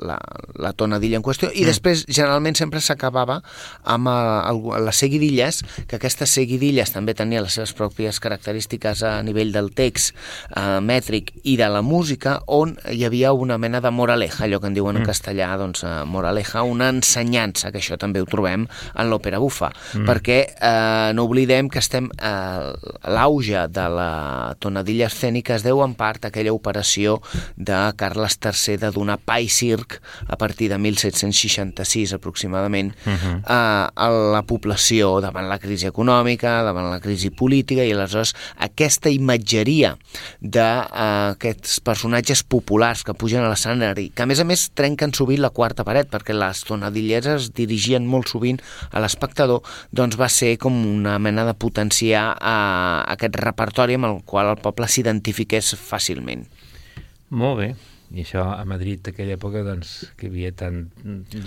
la, 0.00 0.18
la 0.60 0.72
tonadilla 0.72 1.18
en 1.20 1.26
qüestió 1.26 1.50
i 1.52 1.64
mm. 1.64 1.70
després 1.70 2.04
generalment 2.08 2.58
sempre 2.58 2.82
s'acabava 2.84 3.40
amb 3.84 4.10
eh, 4.10 4.18
el, 4.50 4.62
les 4.86 5.02
seguidilles 5.04 5.62
que 5.86 5.98
aquestes 6.00 6.34
seguidilles 6.36 6.92
també 6.94 7.14
tenien 7.18 7.44
les 7.44 7.56
seves 7.58 7.74
pròpies 7.76 8.20
característiques 8.22 9.04
a 9.06 9.18
nivell 9.26 9.52
del 9.54 9.72
text 9.76 10.14
eh, 10.56 10.80
mètric 10.84 11.32
i 11.44 11.56
de 11.60 11.68
la 11.70 11.82
música 11.82 12.38
on 12.46 12.76
hi 12.90 13.04
havia 13.06 13.32
una 13.32 13.58
mena 13.58 13.80
de 13.80 13.90
moraleja, 13.90 14.44
allò 14.44 14.60
que 14.60 14.70
en 14.70 14.76
diuen 14.76 15.00
en 15.00 15.06
castellà, 15.06 15.50
doncs, 15.60 15.84
eh, 15.84 16.04
moraleja, 16.06 16.62
una 16.66 16.90
ensenyança, 16.92 17.70
que 17.72 17.80
això 17.80 17.98
també 18.00 18.22
ho 18.22 18.28
trobem 18.28 18.66
en 18.66 19.10
l'òpera 19.10 19.40
bufa, 19.42 19.70
mm. 19.70 20.06
perquè 20.08 20.38
eh, 20.54 21.12
no 21.16 21.26
oblidem 21.28 21.70
que 21.70 21.80
estem 21.82 22.10
eh, 22.16 22.72
l'auge 23.10 23.66
de 23.70 23.86
la 23.96 24.10
tonadilla 24.60 25.10
escènica 25.10 25.56
es 25.56 25.66
deu 25.66 25.82
en 25.84 25.94
part 25.98 26.24
a 26.24 26.30
aquella 26.30 26.54
operació 26.56 27.18
de 27.60 27.78
Carles 28.00 28.38
III 28.40 28.78
de 28.80 28.90
donar 28.94 29.18
pa 29.20 29.36
i 29.40 29.48
circ 29.52 29.98
a 30.26 30.36
partir 30.40 30.70
de 30.72 30.78
1766 30.80 32.14
aproximadament 32.16 32.94
uh 33.04 33.12
-huh. 33.12 33.42
a, 33.44 33.90
a 33.94 34.08
la 34.08 34.42
població 34.42 35.20
davant 35.20 35.48
la 35.48 35.58
crisi 35.58 35.86
econòmica, 35.86 36.62
davant 36.64 36.90
la 36.90 37.00
crisi 37.00 37.30
política 37.30 37.84
i 37.84 37.92
aleshores 37.92 38.34
aquesta 38.56 39.10
imatgeria 39.10 39.96
d'aquests 40.40 41.80
personatges 41.80 42.42
populars 42.42 43.04
que 43.04 43.14
pugen 43.14 43.44
a 43.44 43.50
l'escenari, 43.50 44.10
que 44.14 44.22
a 44.22 44.26
més 44.26 44.40
a 44.40 44.44
més 44.44 44.70
trenquen 44.74 45.12
sovint 45.14 45.40
la 45.40 45.50
quarta 45.50 45.84
paret, 45.84 46.08
perquè 46.10 46.32
les 46.32 46.64
tonadilleres 46.64 47.42
es 47.42 47.52
dirigien 47.52 48.06
molt 48.06 48.28
sovint 48.28 48.60
a 48.90 49.00
l'espectador, 49.00 49.62
doncs 49.92 50.16
va 50.16 50.28
ser 50.28 50.56
com 50.58 50.74
una 50.86 51.18
mena 51.18 51.44
de 51.44 51.54
potenciar 51.54 52.36
eh, 52.40 53.12
aquest 53.12 53.36
repertori 53.36 53.94
amb 53.94 54.10
el 54.10 54.22
qual 54.24 54.54
el 54.54 54.62
poble 54.62 54.88
s'identifiqués 54.88 55.74
fàcilment. 55.76 56.46
Molt 57.30 57.58
bé. 57.62 57.70
I 58.10 58.24
això 58.24 58.42
a 58.50 58.64
Madrid 58.66 59.04
d'aquella 59.06 59.36
època, 59.36 59.60
doncs, 59.62 59.90
que 60.18 60.26
hi 60.26 60.30
havia 60.32 60.50
tant... 60.58 60.80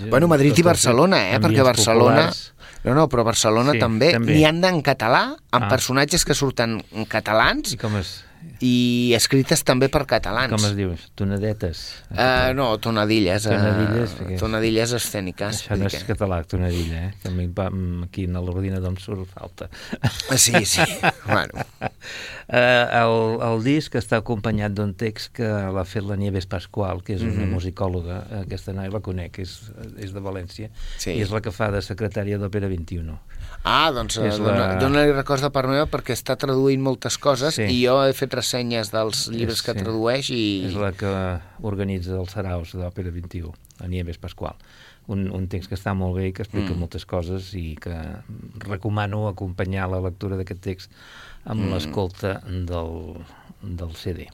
Bueno, 0.08 0.28
Madrid 0.32 0.56
i 0.56 0.64
Barcelona, 0.64 1.18
eh? 1.34 1.40
Perquè 1.42 1.64
Barcelona... 1.66 2.22
populars. 2.30 2.38
No, 2.86 2.94
no, 2.96 3.04
però 3.12 3.24
Barcelona 3.24 3.74
Sí, 3.76 3.82
també. 3.82 4.12
també. 4.16 4.32
N'hi 4.32 4.46
han 4.48 4.62
en 4.64 4.80
català, 4.84 5.22
amb 5.52 5.66
Ah. 5.66 5.68
personatges 5.68 6.24
que 6.24 6.34
surten 6.36 6.78
en 6.92 7.04
catalans 7.04 7.74
I 7.76 7.76
com 7.80 7.96
es, 8.00 8.14
i 8.60 9.12
escrites 9.16 9.62
també 9.64 9.88
per 9.88 10.04
catalans. 10.06 10.50
com 10.52 10.64
es 10.70 10.76
diu? 10.76 10.94
Tonadetes? 11.14 12.02
Uh, 12.10 12.52
no, 12.54 12.78
tonadilles. 12.78 13.46
eh, 13.46 13.50
Tonadilles, 13.50 14.14
perquè- 14.18 14.38
tonadilles 14.38 14.92
escèniques. 14.92 15.62
Això 15.64 15.76
no 15.78 15.86
és 15.86 15.94
que- 16.04 16.14
català, 16.14 16.42
tonadilla, 16.44 17.08
eh? 17.08 17.30
Mi 17.30 17.46
va- 17.46 17.70
aquí 18.04 18.24
a 18.26 18.40
l'ordinador 18.40 18.90
em 18.90 18.96
surt 18.96 19.26
falta. 19.28 19.68
Ah, 20.00 20.36
Sí, 20.38 20.64
sí. 20.64 20.80
bueno, 21.26 21.52
Eh, 22.46 22.86
el, 22.92 23.40
el 23.40 23.62
disc 23.64 23.94
està 23.96 24.18
acompanyat 24.20 24.74
d'un 24.76 24.90
text 25.00 25.30
que 25.32 25.46
l'ha 25.48 25.84
fet 25.88 26.04
la 26.04 26.14
Nieves 26.20 26.44
Pascual, 26.44 27.00
que 27.02 27.14
és 27.14 27.22
una 27.22 27.46
Mhm. 27.46 27.54
musicòloga, 27.54 28.18
aquesta 28.42 28.74
noia 28.76 28.90
la 28.92 29.00
conec, 29.00 29.38
és, 29.38 29.54
és 29.96 30.12
de 30.12 30.20
València, 30.20 30.68
Sí. 30.98 31.12
i 31.12 31.22
és 31.22 31.30
la 31.30 31.40
que 31.40 31.50
fa 31.50 31.70
de 31.70 31.80
secretària 31.80 32.36
d'Òpera 32.38 32.68
21. 32.68 33.18
Ah, 33.64 33.90
doncs 33.90 34.18
és 34.18 34.38
la- 34.38 34.44
dona, 34.52 34.66
dona-li 34.78 35.12
records 35.12 35.40
de 35.40 35.48
part 35.50 35.68
meva 35.70 35.86
perquè 35.86 36.12
està 36.12 36.36
traduint 36.36 36.82
moltes 36.82 37.16
coses 37.16 37.54
Sí. 37.54 37.62
i 37.62 37.86
jo 37.86 37.96
he 38.04 38.12
fet 38.12 38.33
ressenyes 38.34 38.90
dels 38.92 39.28
llibres 39.32 39.62
que 39.62 39.72
Sí. 39.74 39.78
tradueix 39.84 40.30
i... 40.30 40.42
És 40.68 40.74
la 40.74 40.92
que 40.92 41.12
organitza 41.62 42.16
els 42.18 42.32
saraus 42.34 42.74
d'Òpera 42.74 43.10
21, 43.14 43.52
la 43.80 43.88
Nieves 43.88 44.18
Pascual. 44.18 44.54
Un, 45.06 45.26
un 45.36 45.48
text 45.52 45.68
que 45.68 45.76
està 45.76 45.92
molt 45.94 46.16
bé 46.16 46.28
i 46.28 46.32
que 46.32 46.42
explica 46.46 46.72
Mm. 46.72 46.78
moltes 46.80 47.04
coses 47.04 47.50
i 47.54 47.76
que 47.76 47.92
recomano 48.64 49.26
acompanyar 49.28 49.88
la 49.92 50.00
lectura 50.00 50.36
d'aquest 50.36 50.60
text 50.64 50.90
amb 51.44 51.60
Mm. 51.60 51.72
l'escolta 51.74 52.40
del, 52.48 53.20
del 53.62 53.94
CD. 53.96 54.28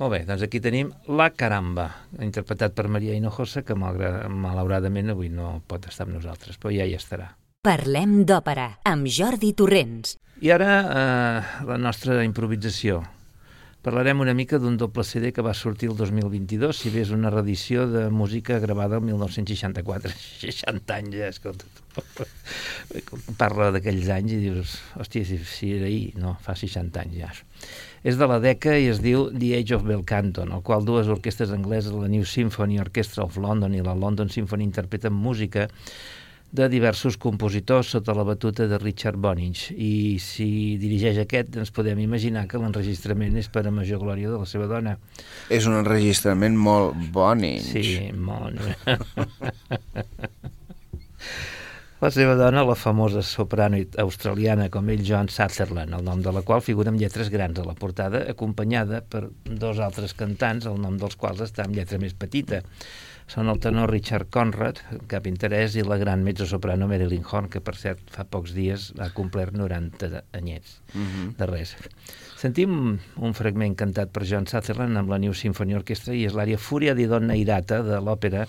Molt 0.00 0.10
bé, 0.16 0.22
doncs 0.26 0.42
aquí 0.42 0.58
tenim 0.58 0.88
La 1.06 1.28
Caramba, 1.30 1.84
interpretat 2.18 2.72
per 2.74 2.88
Maria 2.88 3.14
Hinojosa, 3.14 3.62
que 3.62 3.76
malgrat, 3.78 4.24
malauradament 4.32 5.12
avui 5.12 5.28
no 5.30 5.60
pot 5.68 5.86
estar 5.86 6.06
amb 6.08 6.16
nosaltres, 6.16 6.58
però 6.58 6.72
ja 6.74 6.86
hi 6.88 6.96
estarà. 6.96 7.34
Parlem 7.62 8.24
d'òpera 8.26 8.80
amb 8.88 9.06
Jordi 9.06 9.52
Torrents. 9.54 10.16
I 10.42 10.50
ara 10.50 10.70
eh, 10.82 11.42
la 11.68 11.76
nostra 11.78 12.16
improvisació. 12.26 12.96
Parlarem 13.82 14.22
una 14.24 14.32
mica 14.34 14.58
d'un 14.58 14.74
doble 14.78 15.04
CD 15.06 15.30
que 15.34 15.42
va 15.42 15.52
sortir 15.54 15.88
el 15.90 15.94
2022, 15.98 16.80
si 16.82 16.90
bé 16.90 17.04
és 17.04 17.12
una 17.14 17.30
reedició 17.30 17.84
de 17.90 18.08
música 18.10 18.56
gravada 18.62 18.98
el 18.98 19.04
1964. 19.06 20.10
60 20.40 20.94
anys 20.98 21.14
ja, 21.14 21.28
escolta. 21.30 21.70
Parla 23.38 23.68
d'aquells 23.74 24.10
anys 24.16 24.34
i 24.34 24.40
dius, 24.42 24.72
hòstia, 24.98 25.28
si, 25.28 25.38
si 25.46 25.70
era 25.76 25.86
ahir, 25.86 26.16
no, 26.18 26.34
fa 26.42 26.56
60 26.58 27.04
anys 27.04 27.20
ja. 27.20 27.30
És 28.02 28.18
de 28.18 28.26
la 28.26 28.40
DECA 28.42 28.74
i 28.82 28.88
es 28.90 28.98
diu 29.04 29.28
The 29.30 29.52
Age 29.60 29.76
of 29.78 29.86
Bel 29.86 30.02
Canto, 30.02 30.42
en 30.42 30.56
el 30.58 30.66
qual 30.66 30.82
dues 30.82 31.06
orquestres 31.06 31.54
angleses, 31.54 31.94
la 31.94 32.10
New 32.10 32.26
Symphony 32.26 32.82
Orchestra 32.82 33.28
of 33.28 33.38
London 33.38 33.78
i 33.78 33.86
la 33.86 33.94
London 33.94 34.30
Symphony, 34.30 34.66
interpreten 34.66 35.14
música 35.14 35.68
de 36.52 36.68
diversos 36.68 37.16
compositors 37.16 37.94
sota 37.94 38.12
la 38.12 38.26
batuta 38.28 38.66
de 38.68 38.76
Richard 38.78 39.16
Bonich 39.16 39.70
i 39.72 40.18
si 40.20 40.76
dirigeix 40.80 41.22
aquest 41.22 41.56
ens 41.56 41.72
podem 41.72 42.02
imaginar 42.04 42.44
que 42.48 42.60
l'enregistrament 42.60 43.38
és 43.40 43.48
per 43.52 43.64
a 43.66 43.72
major 43.72 44.02
glòria 44.02 44.28
de 44.28 44.40
la 44.42 44.48
seva 44.48 44.68
dona. 44.68 44.98
És 45.48 45.64
un 45.68 45.78
enregistrament 45.78 46.58
molt 46.60 46.98
bonic. 47.14 47.64
Sí, 47.72 48.12
molt. 48.12 48.60
La 52.02 52.10
seva 52.10 52.34
dona, 52.34 52.64
la 52.66 52.74
famosa 52.74 53.20
soprano 53.22 53.78
australiana 54.02 54.66
com 54.74 54.88
ell, 54.90 55.04
Joan 55.06 55.28
Sutherland, 55.30 55.94
el 55.94 56.02
nom 56.02 56.18
de 56.20 56.32
la 56.34 56.42
qual 56.42 56.58
figura 56.66 56.90
amb 56.90 56.98
lletres 56.98 57.30
grans 57.30 57.60
a 57.62 57.64
la 57.64 57.76
portada, 57.78 58.24
acompanyada 58.32 59.04
per 59.06 59.28
dos 59.46 59.78
altres 59.78 60.12
cantants, 60.18 60.66
el 60.66 60.80
nom 60.82 60.98
dels 60.98 61.14
quals 61.14 61.44
està 61.46 61.62
amb 61.62 61.78
lletra 61.78 62.02
més 62.02 62.12
petita. 62.18 62.58
Són 63.30 63.48
el 63.48 63.58
tenor 63.62 63.90
Richard 63.90 64.28
Conrad, 64.30 64.80
cap 65.08 65.26
interès, 65.26 65.76
i 65.76 65.84
la 65.86 65.96
gran 65.96 66.22
mezzosoprano 66.24 66.88
Marilyn 66.90 67.24
Horn, 67.24 67.48
que 67.48 67.60
per 67.64 67.74
cert 67.76 68.00
fa 68.12 68.24
pocs 68.24 68.52
dies 68.54 68.90
ha 68.98 69.10
complert 69.14 69.54
90 69.56 70.24
anyets 70.32 70.80
Mhm. 70.94 71.36
de 71.38 71.46
res. 71.46 71.76
Sentim 72.36 72.98
un 73.16 73.34
fragment 73.34 73.76
cantat 73.76 74.10
per 74.10 74.24
John 74.26 74.46
Sutherland 74.46 74.96
amb 74.98 75.08
la 75.08 75.18
New 75.18 75.32
Symphony 75.32 75.74
Orchestra 75.74 76.14
i 76.14 76.24
és 76.26 76.34
l'àrea 76.34 76.58
Fúria 76.58 76.94
di 76.94 77.06
donna 77.06 77.36
irata 77.36 77.82
de 77.82 78.00
l'òpera 78.00 78.46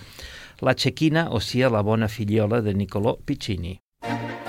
La 0.62 0.74
Cecchina, 0.76 1.30
o 1.32 1.40
sia 1.40 1.70
la 1.70 1.82
bona 1.82 2.08
figliola 2.08 2.62
de 2.62 2.74
Niccolò 2.74 3.18
Piccini. 3.26 3.80
Furia 4.02 4.43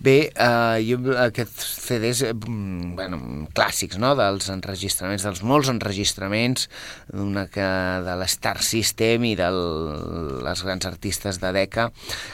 Bé, 0.00 0.30
eh, 0.32 0.80
jo, 0.88 0.96
aquests 1.20 1.66
CDs, 1.84 2.22
eh, 2.24 2.32
mm, 2.32 2.94
bueno, 2.96 3.18
clàssics, 3.52 3.98
no?, 4.00 4.14
dels 4.16 4.46
enregistraments, 4.48 5.26
dels 5.26 5.42
molts 5.44 5.68
enregistraments, 5.68 6.70
una 7.12 7.42
que 7.52 7.66
de 8.06 8.14
l'Star 8.16 8.62
System 8.64 9.26
i 9.28 9.34
de 9.36 9.50
les 9.52 10.62
grans 10.64 10.88
artistes 10.88 11.36
de 11.42 11.50
Decca, 11.52 11.90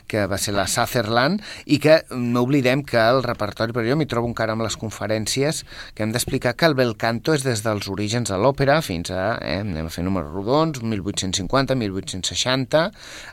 que 0.07 0.29
va 0.31 0.39
ser 0.39 0.55
la 0.55 0.69
Sutherland, 0.71 1.43
i 1.67 1.81
que 1.83 2.05
no 2.15 2.45
oblidem 2.47 2.85
que 2.87 3.03
el 3.03 3.25
repertori, 3.27 3.75
però 3.75 3.83
jo 3.89 3.99
m'hi 3.99 4.07
trobo 4.07 4.31
encara 4.31 4.55
amb 4.55 4.63
les 4.63 4.79
conferències, 4.79 5.65
que 5.97 6.07
hem 6.07 6.15
d'explicar 6.15 6.55
que 6.55 6.71
el 6.71 6.79
bel 6.79 6.95
canto 6.95 7.35
és 7.35 7.43
des 7.43 7.65
dels 7.67 7.91
orígens 7.91 8.31
de 8.31 8.39
l'òpera 8.39 8.79
fins 8.79 9.11
a, 9.11 9.41
eh, 9.43 9.59
anem 9.65 9.91
a 9.91 9.95
fer 9.97 10.07
números 10.07 10.31
rodons, 10.31 10.85
1850, 10.87 11.75
1860, 11.75 12.87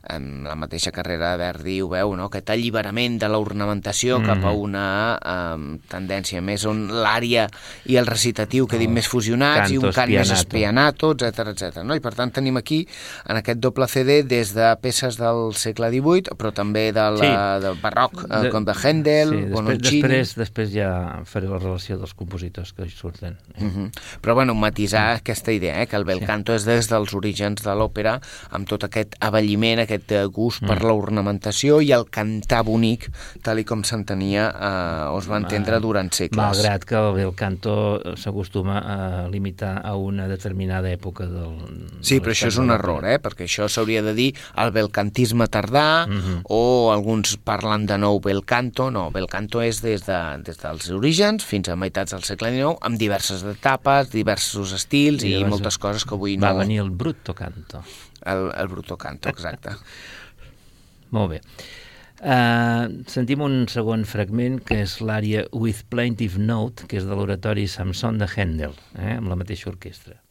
en 0.10 0.44
la 0.50 0.58
mateixa 0.58 0.90
carrera 0.90 1.36
de 1.36 1.44
Verdi 1.46 1.80
ho 1.86 1.94
veu, 1.94 2.18
no?, 2.18 2.32
aquest 2.34 2.50
alliberament 2.50 3.22
de 3.22 3.30
l'ornamentació 3.30 4.23
mm. 4.24 4.30
cap 4.32 4.48
a 4.48 4.54
una 4.56 4.88
um, 5.20 5.68
tendència 5.92 6.42
més 6.42 6.66
on 6.70 6.88
l'àrea 7.04 7.48
i 7.92 7.98
el 8.00 8.08
recitatiu 8.10 8.68
quedin 8.72 8.92
oh, 8.92 8.98
més 8.98 9.10
fusionats 9.12 9.72
i 9.74 9.80
un 9.80 9.92
cant 9.94 10.10
més 10.10 10.32
espianato, 10.34 11.14
etc 11.14 11.54
etc. 11.54 11.84
No? 11.84 11.98
I 11.98 12.04
per 12.04 12.14
tant 12.18 12.34
tenim 12.34 12.58
aquí, 12.60 12.84
en 13.30 13.40
aquest 13.40 13.62
doble 13.64 13.88
CD, 13.92 14.22
des 14.28 14.54
de 14.56 14.72
peces 14.82 15.20
del 15.20 15.54
segle 15.60 15.92
XVIII, 15.94 16.38
però 16.40 16.54
també 16.56 16.90
de 16.96 17.08
la, 17.18 17.22
sí. 17.22 17.32
del 17.66 17.80
barroc, 17.82 18.24
eh, 18.26 18.42
de, 18.46 18.54
com 18.54 18.68
de 18.68 18.76
Händel, 18.78 19.34
sí, 19.34 19.44
després, 19.52 19.82
després, 19.84 20.36
després 20.44 20.74
ja 20.74 20.90
faré 21.30 21.50
la 21.52 21.60
relació 21.62 22.00
dels 22.02 22.16
compositors 22.18 22.74
que 22.76 22.88
hi 22.88 22.94
surten. 22.94 23.38
Eh? 23.56 23.64
Uh 23.64 23.72
-huh. 23.72 23.90
Però 24.22 24.36
bueno, 24.36 24.56
matisar 24.56 25.14
mm. 25.14 25.22
aquesta 25.22 25.52
idea, 25.52 25.82
eh, 25.82 25.88
que 25.88 25.96
el 25.96 26.06
bel 26.06 26.20
sí. 26.20 26.26
canto 26.26 26.54
és 26.54 26.66
des 26.66 26.90
dels 26.90 27.14
orígens 27.14 27.64
de 27.64 27.74
l'òpera, 27.74 28.20
amb 28.50 28.68
tot 28.68 28.84
aquest 28.84 29.16
avelliment, 29.20 29.80
aquest 29.80 30.12
gust 30.32 30.62
mm. 30.62 30.68
per 30.68 30.84
l'ornamentació 30.84 31.82
i 31.82 31.92
el 31.92 32.10
cantar 32.10 32.64
bonic, 32.64 33.10
tal 33.42 33.60
i 33.60 33.64
com 33.64 33.84
s'entenia 34.14 34.48
eh, 34.54 35.14
o 35.14 35.20
es 35.20 35.28
va 35.30 35.40
entendre 35.42 35.80
durant 35.82 36.10
segles. 36.14 36.38
Malgrat 36.38 36.86
que 36.86 36.96
el 36.96 37.14
bel 37.16 37.34
canto 37.36 38.00
s'acostuma 38.20 38.80
a 38.80 39.28
limitar 39.30 39.82
a 39.84 39.96
una 39.96 40.28
determinada 40.28 40.92
època 40.92 41.26
del... 41.28 41.58
Sí, 42.02 42.20
però 42.20 42.34
això 42.34 42.50
és 42.52 42.60
un 42.62 42.72
error, 42.74 43.06
eh? 43.06 43.20
perquè 43.24 43.48
això 43.48 43.68
s'hauria 43.68 44.04
de 44.06 44.14
dir 44.14 44.30
el 44.62 44.72
belcantisme 44.76 45.48
tardà 45.48 46.06
uh 46.06 46.10
mhm. 46.10 46.22
-huh. 46.22 46.42
o 46.46 46.92
alguns 46.94 47.38
parlen 47.38 47.86
de 47.86 47.98
nou 47.98 48.20
bel 48.20 48.44
canto, 48.46 48.92
no, 48.92 49.10
bel 49.12 49.28
canto 49.28 49.62
és 49.62 49.82
des, 49.82 50.06
de, 50.06 50.20
des 50.44 50.58
dels 50.58 50.90
orígens 50.90 51.44
fins 51.44 51.70
a 51.70 51.76
meitats 51.76 52.12
del 52.12 52.24
segle 52.24 52.52
XIX 52.52 52.78
amb 52.82 52.98
diverses 52.98 53.44
etapes, 53.44 54.12
diversos 54.12 54.74
estils 54.74 55.24
i, 55.24 55.40
i 55.40 55.46
moltes 55.46 55.78
coses 55.78 56.06
que 56.06 56.16
avui 56.16 56.38
va 56.38 56.52
no... 56.52 56.54
Va 56.54 56.60
venir 56.64 56.80
el 56.80 56.92
brutto 56.92 57.34
canto. 57.34 57.84
El, 58.26 58.52
el 58.56 58.68
brutto 58.68 58.98
canto, 58.98 59.30
exacte. 59.30 59.72
Molt 61.12 61.30
bé. 61.32 61.42
Uh, 62.24 63.04
sentim 63.12 63.42
un 63.44 63.66
segon 63.68 64.06
fragment 64.08 64.62
que 64.64 64.78
és 64.86 64.96
l'àrea 65.04 65.44
With 65.52 65.84
Plaintive 65.92 66.40
Note, 66.40 66.88
que 66.88 67.02
és 67.02 67.08
de 67.10 67.18
l'oratori 67.20 67.68
Samson 67.68 68.22
de 68.22 68.30
Handel, 68.32 68.78
eh, 68.96 69.18
amb 69.18 69.28
la 69.28 69.36
mateixa 69.36 69.68
orquestra. 69.74 70.23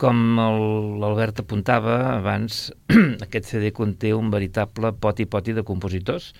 Com 0.00 0.38
l'Albert 1.00 1.42
apuntava 1.42 1.96
abans, 2.14 2.70
aquest 3.26 3.50
CD 3.52 3.70
conté 3.76 4.14
un 4.16 4.30
veritable 4.32 4.94
poti-poti 4.96 5.52
de 5.56 5.64
compositors 5.66 6.30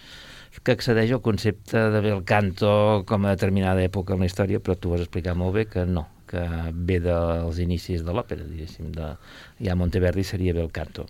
que 0.64 0.72
accedeix 0.74 1.12
al 1.14 1.20
concepte 1.22 1.82
de 1.92 2.00
bel 2.02 2.24
canto 2.26 2.70
com 3.06 3.26
a 3.26 3.34
determinada 3.36 3.84
època 3.84 4.16
en 4.16 4.24
la 4.24 4.30
història, 4.30 4.62
però 4.64 4.74
tu 4.80 4.94
has 4.94 5.04
explicat 5.04 5.36
molt 5.38 5.54
bé 5.58 5.66
que 5.70 5.84
no, 5.86 6.06
que 6.30 6.42
ve 6.72 6.98
dels 7.04 7.60
inicis 7.62 8.02
de 8.06 8.14
l'òpera, 8.16 8.46
diguéssim, 8.48 8.90
de, 8.96 9.12
ja 9.60 9.76
Monteverdi 9.78 10.24
seria 10.26 10.56
bel 10.56 10.72
canto. 10.72 11.06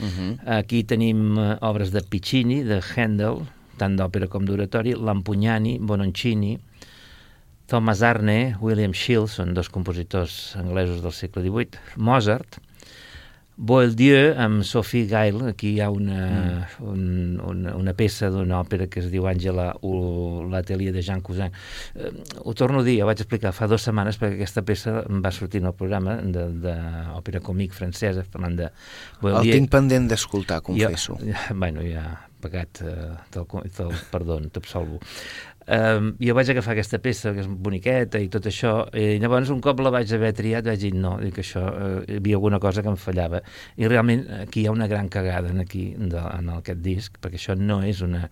Uh 0.00 0.08
-huh. 0.08 0.58
Aquí 0.58 0.84
tenim 0.84 1.38
eh, 1.38 1.56
obres 1.60 1.92
de 1.92 2.02
Piccini, 2.02 2.62
de 2.64 2.80
Handel, 2.96 3.46
tant 3.76 3.96
d'òpera 3.96 4.28
com 4.28 4.44
d'oratori, 4.44 4.94
Lampugnani, 4.94 5.78
Bononcini, 5.78 6.58
Thomas 7.72 8.02
Arne, 8.04 8.58
William 8.60 8.92
Shields, 8.92 9.38
són 9.38 9.54
dos 9.56 9.70
compositors 9.72 10.52
anglesos 10.60 11.00
del 11.00 11.14
segle 11.16 11.40
XVIII, 11.46 11.80
Mozart, 11.96 12.58
Boieldieu 13.56 14.32
amb 14.40 14.64
Sophie 14.64 15.06
Gail, 15.06 15.38
aquí 15.52 15.74
hi 15.74 15.80
ha 15.84 15.90
una, 15.92 16.20
mm. 16.26 16.86
un, 16.88 17.02
una, 17.46 17.74
una 17.76 17.94
peça 17.96 18.30
d'una 18.32 18.58
òpera 18.62 18.88
que 18.90 19.02
es 19.02 19.10
diu 19.12 19.28
Àngela 19.28 19.68
o 19.84 19.92
l'atelier 20.50 20.92
de 20.92 21.04
Jean 21.04 21.20
Cousin. 21.24 21.52
Eh, 21.94 22.10
ho 22.42 22.54
torno 22.58 22.80
a 22.80 22.86
dir, 22.86 22.96
ho 23.04 23.08
vaig 23.08 23.20
explicar 23.20 23.52
fa 23.56 23.68
dues 23.70 23.84
setmanes 23.88 24.18
perquè 24.20 24.40
aquesta 24.40 24.64
peça 24.66 24.98
em 25.04 25.20
va 25.24 25.32
sortir 25.36 25.62
en 25.62 25.70
el 25.70 25.76
programa 25.78 26.16
d'òpera 26.24 27.44
còmic 27.44 27.76
francesa, 27.76 28.24
parlant 28.32 28.58
de 28.58 28.68
El 28.68 29.22
Boieldieu. 29.22 29.60
tinc 29.60 29.72
pendent 29.76 30.08
d'escoltar, 30.12 30.62
confesso. 30.64 31.20
Jo, 31.20 31.30
ja, 31.32 31.46
bueno, 31.52 31.84
ja, 31.84 32.06
pecat, 32.42 32.82
eh, 32.82 33.12
te'l, 33.36 33.68
te'l 33.76 33.92
perdon, 34.10 34.48
t'absolvo. 34.52 34.98
Um, 35.62 36.08
jo 36.18 36.34
vaig 36.34 36.48
agafar 36.50 36.72
aquesta 36.74 36.98
peça, 36.98 37.30
que 37.34 37.44
és 37.44 37.46
boniqueta 37.46 38.18
i 38.18 38.26
tot 38.32 38.48
això, 38.50 38.72
i 38.98 39.20
llavors 39.22 39.52
un 39.54 39.60
cop 39.62 39.78
la 39.78 39.92
vaig 39.94 40.10
haver 40.16 40.32
triat 40.34 40.66
vaig 40.66 40.80
dir 40.82 40.92
no, 40.98 41.12
dic 41.22 41.38
això, 41.38 41.62
eh, 41.70 41.92
hi 42.08 42.16
havia 42.18 42.38
alguna 42.40 42.58
cosa 42.58 42.82
que 42.82 42.90
em 42.90 42.98
fallava. 42.98 43.42
I 43.78 43.86
realment 43.86 44.24
aquí 44.40 44.64
hi 44.64 44.66
ha 44.66 44.74
una 44.74 44.88
gran 44.90 45.08
cagada 45.08 45.52
en, 45.54 45.60
aquí, 45.62 45.92
de, 45.96 46.18
en 46.18 46.50
aquest 46.56 46.82
disc, 46.82 47.18
perquè 47.22 47.38
això 47.38 47.54
no 47.58 47.82
és 47.86 48.02
una... 48.02 48.28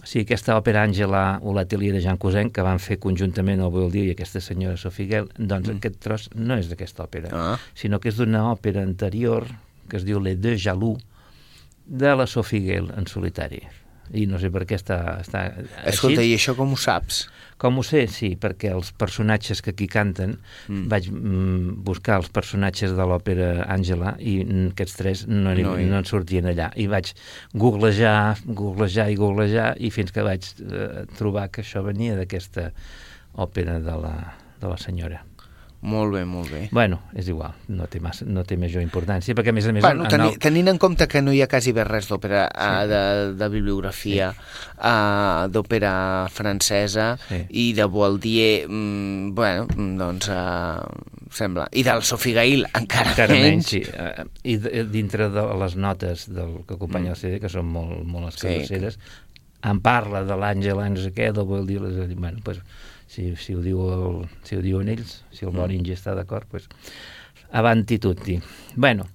O 0.00 0.06
sigui, 0.06 0.22
aquesta 0.24 0.54
òpera 0.58 0.84
Àngela 0.86 1.40
o 1.42 1.52
l'atelier 1.54 1.92
de 1.92 2.00
Jean 2.00 2.18
Cousin, 2.18 2.50
que 2.54 2.62
van 2.62 2.78
fer 2.78 2.98
conjuntament 3.02 3.60
el 3.60 3.72
Boieldieu 3.74 4.06
i 4.06 4.14
aquesta 4.14 4.40
senyora 4.40 4.78
Sophie 4.78 5.08
Gell, 5.10 5.26
doncs 5.36 5.68
mm. 5.68 5.80
aquest 5.82 5.98
tros 6.02 6.28
no 6.34 6.58
és 6.58 6.70
d'aquesta 6.70 7.04
òpera, 7.06 7.30
Ah. 7.34 7.58
sinó 7.74 7.98
que 8.00 8.08
és 8.08 8.16
d'una 8.16 8.46
òpera 8.52 8.82
anterior 8.86 9.46
que 9.90 9.98
es 9.98 10.06
diu 10.06 10.22
Les 10.22 10.38
Deux 10.38 10.62
Jaloux, 10.62 10.98
de 11.86 12.14
la 12.14 12.26
Sophie 12.26 12.62
Gale 12.62 12.94
en 12.96 13.06
solitari. 13.10 13.64
I 14.14 14.24
no 14.26 14.38
sé 14.42 14.50
per 14.50 14.64
què 14.66 14.74
està, 14.78 15.20
està 15.22 15.44
Escolta, 15.86 16.20
així. 16.20 16.32
i 16.32 16.36
això 16.38 16.56
com 16.58 16.72
ho 16.74 16.78
saps? 16.80 17.28
Com 17.60 17.76
ho 17.78 17.82
sé? 17.84 18.06
Sí, 18.08 18.30
perquè 18.40 18.70
els 18.72 18.88
personatges 18.96 19.60
que 19.62 19.70
aquí 19.74 19.86
canten, 19.86 20.38
mm. 20.68 20.86
vaig 20.88 21.10
mm, 21.12 21.74
buscar 21.84 22.16
els 22.22 22.30
personatges 22.32 22.94
de 22.96 23.04
l'òpera 23.06 23.66
Àngela 23.68 24.14
i 24.18 24.38
aquests 24.70 24.96
tres 24.96 25.26
no, 25.28 25.52
No 25.52 25.54
no, 25.54 25.74
hi- 25.78 25.84
no 25.90 25.98
en 26.00 26.08
sortien 26.08 26.48
allà. 26.48 26.70
I 26.80 26.86
vaig 26.88 27.12
googlejar, 27.54 28.38
googlejar 28.46 29.10
i 29.12 29.18
googlejar 29.20 29.74
i 29.78 29.90
fins 29.94 30.10
que 30.14 30.24
vaig 30.24 30.46
eh, 30.64 31.04
trobar 31.18 31.50
que 31.52 31.62
això 31.62 31.84
venia 31.84 32.16
d'aquesta 32.16 32.70
òpera 33.36 33.78
de 33.84 33.96
la, 34.02 34.14
de 34.60 34.66
la 34.72 34.78
senyora. 34.80 35.22
Molt 35.80 36.12
bé, 36.12 36.26
molt 36.28 36.50
bé. 36.52 36.66
Bueno, 36.76 36.98
és 37.16 37.28
igual, 37.32 37.54
no 37.72 37.86
té, 37.88 38.02
massa, 38.04 38.26
no 38.28 38.42
té 38.44 38.58
major 38.60 38.82
importància, 38.84 39.32
perquè 39.34 39.48
a 39.48 39.54
més 39.56 39.64
a 39.64 39.72
més... 39.72 39.80
Bueno, 39.80 40.04
en 40.04 40.10
teni, 40.12 40.26
el- 40.28 40.38
tenint 40.38 40.68
en 40.68 40.76
compte 40.82 41.06
que 41.08 41.22
no 41.24 41.32
hi 41.32 41.40
ha 41.40 41.46
quasi 41.48 41.72
bé 41.72 41.86
res 41.88 42.10
d'òpera 42.10 42.42
sí. 42.52 42.88
de, 42.90 43.00
de 43.40 43.48
bibliografia 43.48 44.28
uh, 44.76 45.46
d'òpera 45.48 45.92
francesa 46.28 47.14
Sí. 47.30 47.40
i 47.62 47.64
de 47.78 47.86
Boieldier, 47.88 48.66
mm, 48.68 49.32
bueno, 49.34 49.66
mm, 49.72 49.96
doncs 50.02 50.28
uh, 50.28 50.84
sembla... 51.32 51.68
I 51.72 51.82
del 51.88 52.02
Sophie 52.04 52.34
Gail 52.36 52.66
encara, 52.74 53.14
encara 53.14 53.32
menys. 53.32 53.72
menys, 53.72 53.72
sí. 53.72 53.82
Eh, 53.88 54.28
I 54.52 54.84
dintre 54.92 55.30
de 55.32 55.46
les 55.64 55.76
notes 55.80 56.26
del 56.28 56.58
que 56.68 56.76
acompanya 56.76 57.14
el 57.14 57.20
CD, 57.20 57.40
que 57.40 57.48
són 57.48 57.72
molt, 57.72 58.04
molt 58.04 58.34
Sí, 58.36 58.44
escarasseres, 58.52 59.00
en 59.64 59.80
parla 59.84 60.22
de 60.28 60.36
l'Àngel, 60.36 60.76
no 60.92 61.00
sé 61.00 61.14
què, 61.16 61.32
del 61.32 61.48
bueno, 61.48 62.38
pues, 62.44 62.60
si, 63.10 63.34
si, 63.36 63.56
ho 63.58 63.62
diu 63.64 63.80
el, 63.90 64.20
si 64.46 64.56
ho 64.56 64.62
diuen 64.62 64.90
ells, 64.92 65.20
si 65.34 65.46
el 65.48 65.54
Boringe 65.56 65.96
està 65.96 66.14
d'acord, 66.14 66.46
pues, 66.50 66.68
avanti 67.50 67.98
tutti. 67.98 68.38
Bueno, 68.76 69.08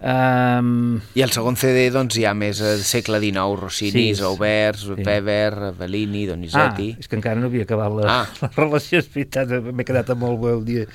um, 0.00 1.00
I 1.14 1.22
el 1.24 1.32
segon 1.34 1.56
CD, 1.58 1.88
doncs, 1.94 2.16
hi 2.20 2.24
ha 2.28 2.32
més 2.38 2.60
eh, 2.62 2.76
segle 2.86 3.20
XIX, 3.22 3.56
Rossini, 3.60 3.92
Sí, 3.92 4.14
sí, 4.18 4.24
Aubert, 4.26 4.78
sí. 4.82 4.96
Weber, 5.04 5.72
Bellini, 5.78 6.24
ah, 6.26 6.32
Donizetti... 6.32 6.88
és 6.98 7.08
que 7.10 7.18
encara 7.18 7.40
no 7.40 7.50
havia 7.50 7.66
acabat 7.66 7.96
la, 7.98 8.04
Ah. 8.08 8.26
la 8.44 8.50
relació, 8.56 9.00
és 9.02 9.08
veritat, 9.14 9.52
m'he 9.72 9.86
quedat 9.88 10.12
amb 10.14 10.26
el 10.28 10.38
Boieldieu. 10.42 10.86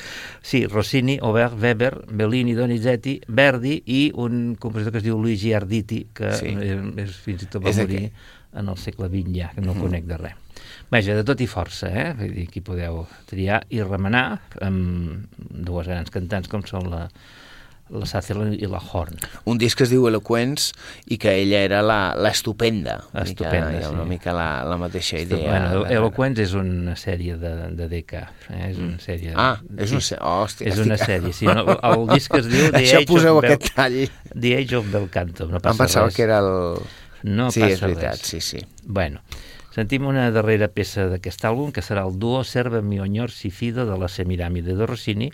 Sí, 0.42 0.66
Rossini, 0.68 1.18
Aubert, 1.22 1.58
Weber, 1.60 1.94
Bellini, 2.12 2.56
Donizetti, 2.58 3.20
Verdi 3.28 3.80
i 3.86 4.06
un 4.16 4.56
compositor 4.60 4.96
que 4.96 5.04
es 5.04 5.08
diu 5.08 5.20
Luigi 5.20 5.54
Arditi, 5.54 6.06
que 6.14 6.32
Sí. 6.40 6.56
és, 6.56 6.80
és, 7.08 7.20
fins 7.26 7.44
i 7.44 7.52
tot 7.52 7.64
va 7.64 7.70
És 7.74 7.82
morir 7.84 8.08
en 8.54 8.70
el 8.70 8.78
segle 8.78 9.10
XX 9.10 9.36
ja, 9.36 9.52
que 9.56 9.62
no 9.66 9.74
mm. 9.74 9.82
conec 9.82 10.08
de 10.10 10.18
res. 10.18 10.40
Vaja, 10.94 11.16
de 11.18 11.24
tot 11.26 11.40
i 11.42 11.48
força, 11.50 11.88
eh? 11.90 12.10
Vull 12.14 12.36
dir, 12.36 12.44
aquí 12.48 12.62
podeu 12.62 13.08
triar 13.26 13.64
i 13.74 13.80
remenar 13.82 14.40
amb 14.62 15.26
dues 15.50 15.88
grans 15.90 16.12
cantants 16.14 16.52
com 16.52 16.62
són 16.70 16.86
la, 16.92 17.08
la 17.94 18.08
Sutherland 18.10 18.58
i 18.58 18.66
la 18.68 18.80
Horn. 18.82 19.20
Un 19.46 19.60
disc 19.62 19.78
que 19.78 19.86
es 19.86 19.92
diu 19.94 20.08
Eloquence 20.10 20.72
i 21.14 21.20
que 21.22 21.36
ella 21.44 21.60
era 21.62 21.82
la, 21.86 22.16
la 22.18 22.32
estupenda. 22.34 23.04
Mica- 23.14 23.52
sí. 23.54 23.86
una 23.92 24.04
mica 24.10 24.34
la, 24.34 24.48
la 24.66 24.78
mateixa 24.82 25.20
idea. 25.22 25.46
Bueno, 25.52 25.86
Eloquence 25.86 26.42
és 26.42 26.56
una 26.58 26.96
sèrie 26.98 27.38
de, 27.38 27.54
de 27.78 27.88
DK, 27.92 28.24
eh? 28.50 28.64
és 28.72 28.82
una 28.82 28.98
sèrie... 29.04 29.36
Ah, 29.38 29.60
és 29.78 29.94
una 29.94 30.02
sèrie. 30.02 30.24
Hòstia, 30.26 30.68
és 30.74 30.82
una 30.82 30.98
sèrie, 30.98 31.34
sí. 31.38 31.46
No, 31.46 31.78
el 31.78 32.08
disc 32.16 32.34
es 32.42 32.50
diu 32.50 32.70
The 32.74 32.82
Això 32.82 33.00
Age 33.04 33.10
poseu 33.14 33.38
of 33.38 33.46
aquest 33.48 33.70
tall. 33.78 34.00
The 34.34 34.56
Age 34.58 34.78
of 34.82 34.92
Bel 34.92 35.08
Canto. 35.14 35.48
No 35.52 35.62
Em 35.62 35.66
passa 35.70 35.84
pensava 35.86 36.10
res. 36.10 36.18
que 36.18 36.26
era 36.28 36.42
el... 36.42 36.54
No 37.24 37.52
sí, 37.54 37.62
passa 37.62 37.78
és 37.78 37.86
veritat, 37.86 38.18
res. 38.20 38.28
sí, 38.34 38.42
sí. 38.42 38.66
Bueno, 38.84 39.22
sentim 39.74 40.06
una 40.06 40.30
darrera 40.32 40.70
peça 40.70 41.08
d'aquest 41.10 41.44
àlbum, 41.50 41.74
que 41.74 41.82
serà 41.86 42.06
el 42.08 42.20
duo 42.22 42.44
Serva 42.46 42.84
Mionyor 42.86 43.34
Sifido 43.34 43.88
de 43.90 43.98
la 43.98 44.08
Semiramide 44.08 44.78
de 44.78 44.88
Rossini, 44.90 45.32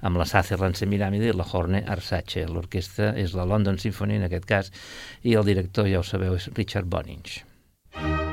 amb 0.00 0.20
la 0.20 0.26
Sutherland 0.28 0.80
Semiramide 0.80 1.30
i 1.30 1.36
la 1.36 1.46
Horne 1.46 1.84
Arsace. 1.86 2.46
L'orquestra 2.48 3.12
és 3.20 3.36
la 3.36 3.46
London 3.48 3.78
Symphony, 3.78 4.16
en 4.18 4.28
aquest 4.28 4.48
cas, 4.48 4.74
i 5.22 5.36
el 5.36 5.48
director, 5.48 5.88
ja 5.92 6.00
ho 6.00 6.06
sabeu, 6.06 6.40
és 6.40 6.48
Richard 6.56 6.88
Boninch. 6.88 7.42
Thank 7.92 8.31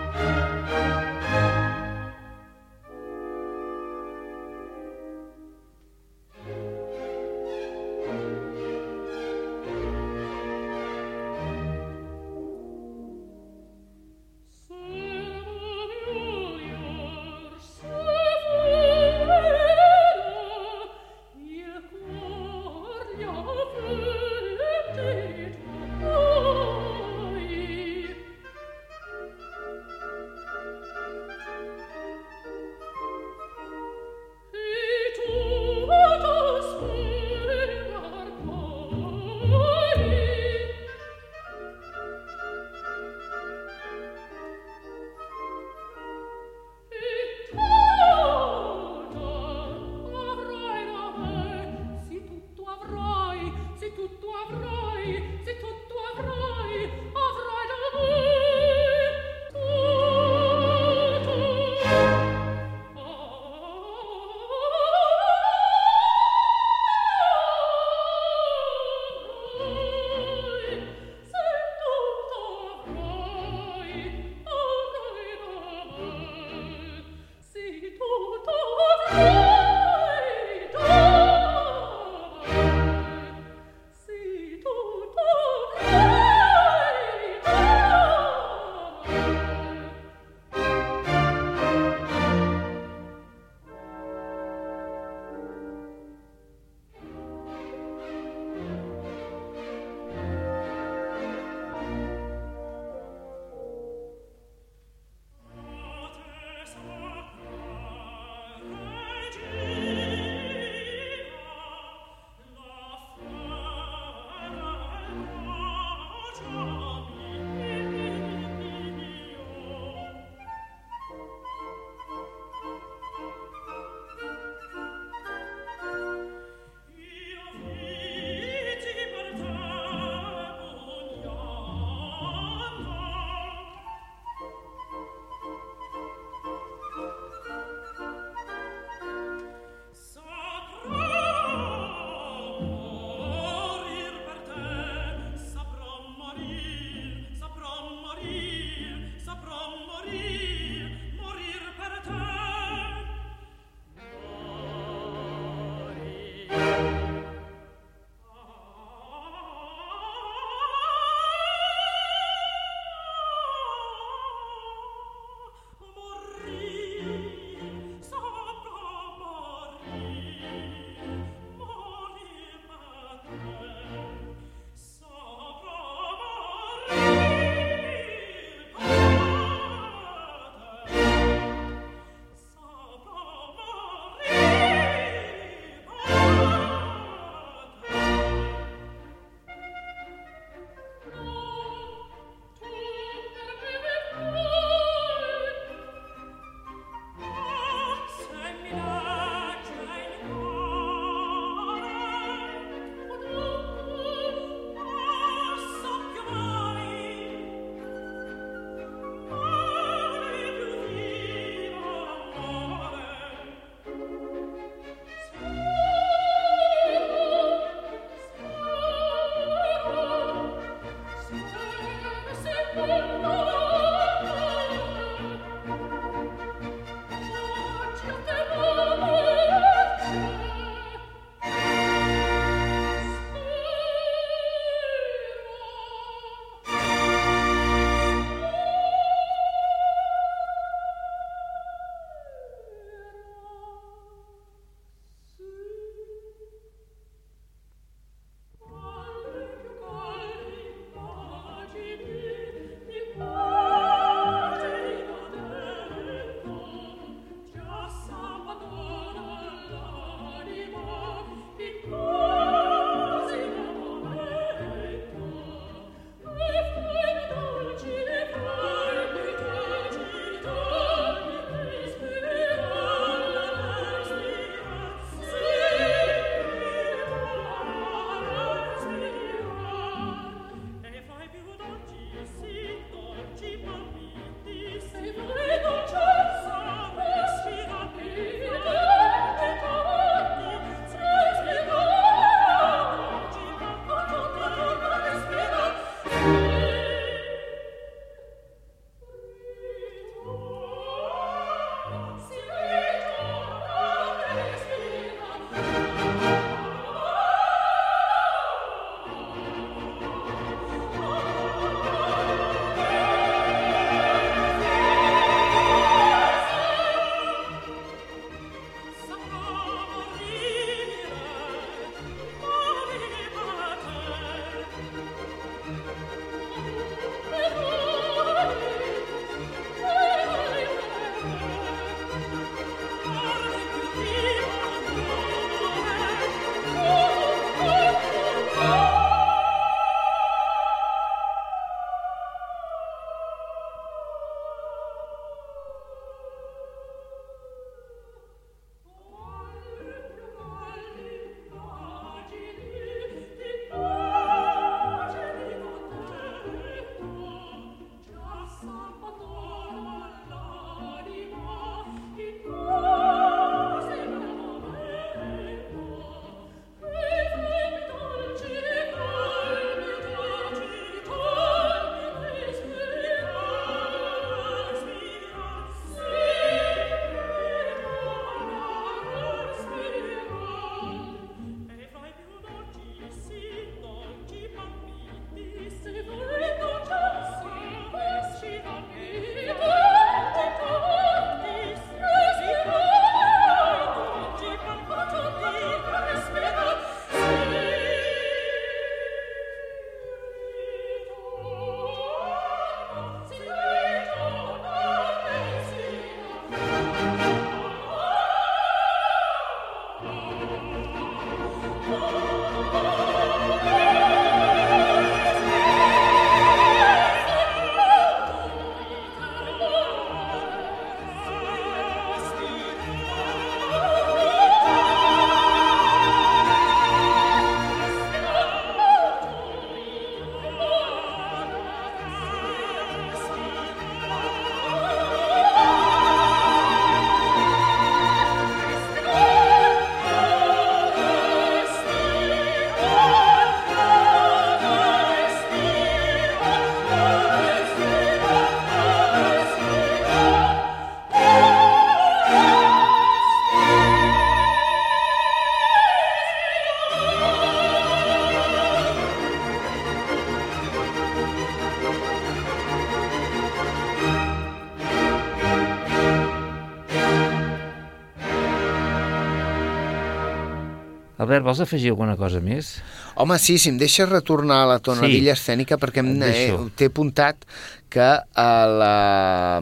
Albert, 471.40 471.46
vols 471.48 471.62
afegir 471.64 471.92
alguna 471.94 472.16
cosa 472.20 472.40
més? 472.44 472.82
Home, 473.16 473.38
sí, 473.40 473.58
si 473.60 473.70
em 473.72 473.78
deixes 473.80 474.10
retornar 474.10 474.64
a 474.64 474.70
la 474.76 474.80
tonadilla 474.80 475.36
Sí. 475.36 475.42
escènica, 475.42 475.78
perquè 475.78 476.00
em- 476.00 476.22
eh, 476.24 476.58
t'he 476.76 476.86
apuntat 476.88 477.46
que 477.90 478.00
eh, 478.02 478.66
la, 478.80 479.62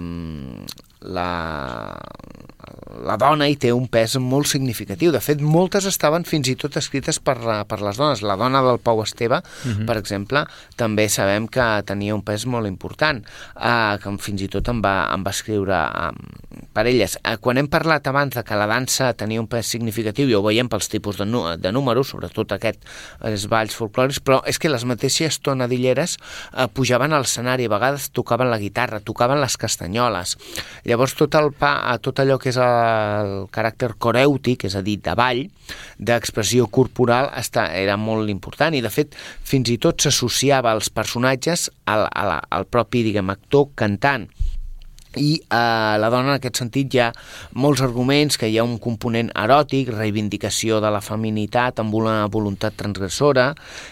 la, 1.01 1.95
la 3.05 3.15
dona 3.17 3.47
hi 3.47 3.55
té 3.55 3.71
un 3.71 3.87
pes 3.87 4.17
molt 4.17 4.47
significatiu. 4.47 5.11
De 5.11 5.19
fet, 5.21 5.39
moltes 5.41 5.85
estaven 5.85 6.25
fins 6.25 6.47
i 6.49 6.55
tot 6.55 6.75
escrites 6.77 7.19
per, 7.19 7.37
la- 7.43 7.63
per 7.65 7.79
les 7.81 7.97
dones. 7.97 8.21
La 8.21 8.35
dona 8.35 8.61
del 8.65 8.79
Pau 8.79 9.01
Esteve, 9.03 9.41
Mhm. 9.65 9.85
per 9.85 9.97
exemple, 9.97 10.45
també 10.75 11.07
sabem 11.09 11.47
que 11.47 11.83
tenia 11.85 12.15
un 12.15 12.21
pes 12.23 12.45
molt 12.45 12.67
important, 12.67 13.23
eh, 13.55 13.97
que 14.01 14.17
fins 14.17 14.41
i 14.41 14.47
tot 14.47 14.67
em 14.69 14.81
va, 14.81 15.09
em 15.13 15.23
va 15.23 15.31
escriure 15.31 15.73
eh, 15.75 16.11
per 16.77 16.85
elles. 16.85 17.17
Eh, 17.23 17.37
quan 17.41 17.57
hem 17.57 17.65
parlat 17.73 18.05
abans 18.05 18.35
de 18.37 18.43
que 18.45 18.57
la 18.57 18.67
dansa 18.69 19.09
tenia 19.17 19.41
un 19.41 19.47
pes 19.49 19.65
significatiu, 19.73 20.29
i 20.29 20.35
ho 20.37 20.43
veiem 20.45 20.69
pels 20.69 20.91
tipus 20.93 21.17
de, 21.17 21.25
de 21.57 21.71
números, 21.73 22.11
sobretot 22.13 22.53
aquest, 22.53 22.83
els 23.25 23.47
balls 23.49 23.73
folclòrics, 23.73 24.19
però 24.21 24.43
és 24.45 24.61
que 24.61 24.69
les 24.69 24.85
mateixes 24.85 25.39
tonadilleres 25.41 26.17
eh, 26.19 26.67
pujaven 26.69 27.15
a 27.15 27.21
l'escenari, 27.23 27.65
a 27.65 27.73
vegades 27.73 28.11
tocaven 28.13 28.51
la 28.53 28.61
guitarra, 28.61 29.01
tocaven 29.01 29.41
les 29.41 29.57
castanyoles. 29.57 30.35
Llavors 30.85 31.17
tot, 31.17 31.33
el 31.39 31.49
pa, 31.57 31.73
eh, 31.95 31.97
tot 32.05 32.21
allò 32.21 32.37
que 32.37 32.53
és 32.53 32.59
el 32.61 33.33
caràcter 33.49 33.95
corèutic, 33.97 34.67
és 34.69 34.77
a 34.77 34.83
dir, 34.85 34.99
de 35.01 35.17
ball, 35.17 35.47
d'expressió 35.97 36.67
corporal, 36.69 37.31
està, 37.41 37.71
era 37.73 37.97
molt 37.97 38.29
important 38.29 38.77
i 38.77 38.83
de 38.85 38.93
fet 38.93 39.17
fins 39.17 39.73
i 39.73 39.79
tot 39.81 40.05
s'associava 40.05 40.77
als 40.77 40.91
personatges 40.93 41.71
al, 41.89 42.05
a 42.05 42.29
la, 42.29 42.37
al 42.53 42.69
propi 42.69 43.01
diguem, 43.09 43.33
actor 43.33 43.71
cantant 43.73 44.29
i 45.17 45.35
eh, 45.41 45.95
la 45.99 46.09
dona 46.13 46.33
en 46.33 46.37
aquest 46.37 46.61
sentit 46.61 46.93
hi 46.93 47.01
ha 47.03 47.09
molts 47.57 47.81
arguments 47.85 48.37
que 48.39 48.49
hi 48.49 48.57
ha 48.57 48.65
un 48.65 48.77
component 48.81 49.29
eròtic, 49.35 49.91
reivindicació 49.93 50.81
de 50.83 50.91
la 50.93 51.01
feminitat 51.03 51.81
amb 51.83 51.95
una 51.97 52.25
voluntat 52.31 52.77
transgressora, 52.79 53.49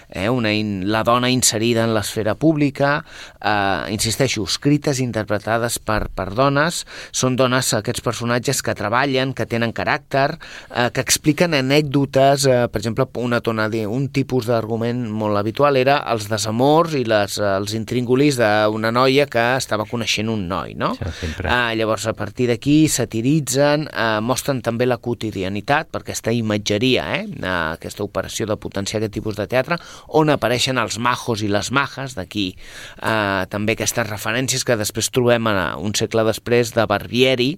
eh, 0.09 0.30
una 0.30 0.51
in, 0.53 0.86
la 0.91 1.03
dona 1.03 1.30
inserida 1.34 1.84
en 1.86 1.93
l'esfera 1.95 2.36
pública, 2.36 2.97
eh, 3.41 3.93
insisteixo, 3.93 4.45
escrites 4.45 4.99
i 4.99 5.05
interpretades 5.05 5.80
per, 5.80 6.07
per 6.13 6.30
dones, 6.38 6.84
són 7.11 7.36
dones, 7.36 7.73
aquests 7.76 8.03
personatges 8.05 8.61
que 8.65 8.76
treballen, 8.78 9.34
que 9.34 9.47
tenen 9.49 9.73
caràcter, 9.76 10.28
eh, 10.69 10.89
que 10.93 11.03
expliquen 11.03 11.55
anècdotes, 11.57 12.45
eh, 12.45 12.61
per 12.71 12.82
exemple, 12.82 13.07
una 13.21 13.41
tona 13.41 13.67
de, 13.69 13.86
un 13.88 14.09
tipus 14.13 14.47
d'argument 14.49 15.05
molt 15.09 15.38
habitual 15.39 15.78
era 15.80 15.99
els 16.11 16.30
desamors 16.32 16.95
i 16.97 17.05
les, 17.07 17.39
eh, 17.39 17.51
els 17.55 17.76
intríngulis 17.78 18.39
d'una 18.39 18.91
noia 18.91 19.28
que 19.32 19.45
estava 19.57 19.88
coneixent 19.89 20.30
un 20.32 20.47
noi, 20.49 20.76
no? 20.78 20.93
Això 20.95 21.14
sempre. 21.20 21.49
Ah, 21.51 21.74
llavors, 21.76 22.07
a 22.07 22.13
partir 22.13 22.47
d'aquí, 22.49 22.88
satiritzen, 22.91 23.88
eh, 23.88 24.20
mostren 24.22 24.61
també 24.61 24.86
la 24.86 24.97
quotidianitat, 24.97 25.89
per 25.91 26.01
aquesta 26.01 26.34
imatgeria, 26.36 27.05
eh, 27.16 27.26
eh, 27.26 27.47
aquesta 27.76 28.03
operació 28.03 28.47
de 28.47 28.57
potenciar 28.57 29.01
aquest 29.01 29.13
tipus 29.13 29.36
de 29.36 29.47
teatre, 29.47 29.78
on 30.07 30.30
apareixen 30.30 30.78
els 30.78 30.97
majos 30.99 31.41
i 31.41 31.49
les 31.51 31.72
majes, 31.72 32.16
d'aquí 32.16 32.47
eh, 32.55 33.45
també 33.49 33.74
aquestes 33.74 34.09
referències 34.09 34.63
que 34.63 34.78
després 34.80 35.11
trobem 35.11 35.47
eh, 35.47 35.76
un 35.78 35.95
segle 35.95 36.26
després 36.28 36.74
de 36.76 36.86
Barbieri, 36.86 37.51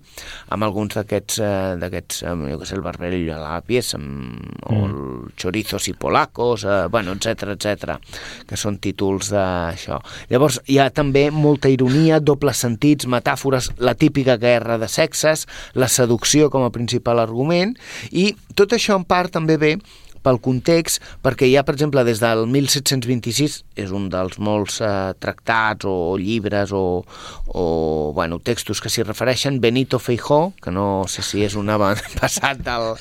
amb 0.50 0.64
alguns 0.64 0.98
d'aquests, 0.98 1.40
eh, 1.40 1.76
d'aquests 1.82 2.24
eh, 2.24 2.36
jo 2.54 2.62
què 2.62 2.70
sé, 2.70 2.76
el 2.76 2.86
Barbieri 2.86 3.24
a 3.32 3.42
la 3.42 3.62
pieza, 3.62 3.98
mm. 3.98 4.62
o 4.68 4.84
el 4.88 4.98
Chorizos 5.38 5.88
i 5.88 5.94
Polacos, 5.94 6.64
eh, 6.66 6.88
bueno, 6.92 7.18
etc 7.18 7.56
etc 7.58 7.98
que 8.48 8.58
són 8.60 8.78
títols 8.84 9.32
d'això. 9.34 10.00
Llavors, 10.32 10.60
hi 10.72 10.80
ha 10.82 10.90
també 10.94 11.28
molta 11.34 11.70
ironia, 11.72 12.20
dobles 12.24 12.62
sentits, 12.64 13.08
metàfores, 13.48 13.72
la 13.80 13.96
típica 13.96 14.38
guerra 14.38 14.78
de 14.78 14.88
sexes, 14.88 15.48
la 15.74 15.88
seducció 15.88 16.50
com 16.50 16.64
a 16.64 16.72
principal 16.72 17.20
argument, 17.20 17.76
i 18.12 18.36
tot 18.56 18.74
això 18.74 18.96
en 18.98 19.06
part 19.06 19.32
també 19.32 19.58
ve 19.58 19.78
pel 20.28 20.42
context, 20.44 21.02
perquè 21.24 21.48
hi 21.48 21.56
ha, 21.58 21.64
per 21.68 21.78
exemple, 21.78 22.04
des 22.08 22.20
del 22.24 22.46
1726, 22.52 23.58
és 23.80 23.94
un 23.96 24.10
dels 24.12 24.38
molts 24.44 24.82
eh, 24.84 25.14
tractats 25.24 25.88
o 25.88 26.18
llibres 26.20 26.74
o, 26.76 27.04
o 27.56 27.66
bueno, 28.16 28.42
textos 28.44 28.82
que 28.84 28.92
s'hi 28.92 29.06
refereixen, 29.08 29.62
Benito 29.64 30.00
Feijó, 30.04 30.52
que 30.62 30.74
no 30.74 31.06
sé 31.10 31.24
si 31.24 31.44
és 31.46 31.56
un 31.60 31.72
passat 32.20 32.62
del... 32.66 32.94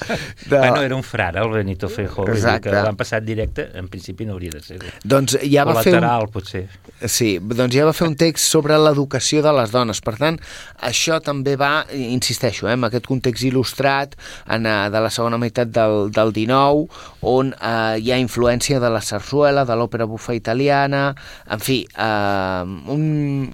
De... 0.47 0.59
Bueno, 0.59 0.83
era 0.83 0.97
un 0.97 1.05
frare, 1.07 1.43
el 1.43 1.51
Benito 1.51 1.89
Feijó, 1.89 2.27
Exacte. 2.31 2.71
que 2.71 2.85
l'han 2.85 2.99
passat 2.99 3.25
directe, 3.27 3.69
en 3.79 3.89
principi 3.93 4.27
no 4.27 4.37
hauria 4.37 4.55
de 4.55 4.63
ser. 4.63 4.79
Doncs 5.05 5.39
ja 5.43 5.67
va 5.67 5.79
fer 5.81 5.97
un, 5.97 6.01
lateral, 6.01 6.29
potser. 6.33 6.67
Sí, 7.05 7.37
doncs 7.41 7.75
ja 7.77 7.87
va 7.89 7.95
fer 7.97 8.09
un 8.09 8.17
text 8.19 8.47
sobre 8.47 8.79
l'educació 8.81 9.43
de 9.45 9.53
les 9.57 9.73
dones. 9.75 10.01
Per 10.05 10.17
tant, 10.21 10.39
això 10.87 11.19
també 11.25 11.57
va, 11.61 11.73
insisteixo, 11.91 12.69
eh, 12.69 12.77
en 12.77 12.87
aquest 12.89 13.09
context 13.09 13.47
il·lustrat 13.49 14.17
en, 14.53 14.67
eh, 14.67 14.77
de 14.93 15.03
la 15.03 15.13
segona 15.13 15.41
meitat 15.41 15.73
del, 15.73 16.11
del 16.15 16.33
19, 16.37 16.87
on 17.21 17.53
eh, 17.55 17.99
hi 18.03 18.13
ha 18.13 18.19
influència 18.21 18.81
de 18.83 18.91
la 18.93 19.01
sarsuela, 19.01 19.65
de 19.65 19.77
l'òpera 19.79 20.07
bufa 20.09 20.35
italiana, 20.37 21.15
en 21.51 21.63
fi, 21.63 21.81
eh, 21.87 22.63
un, 22.93 23.05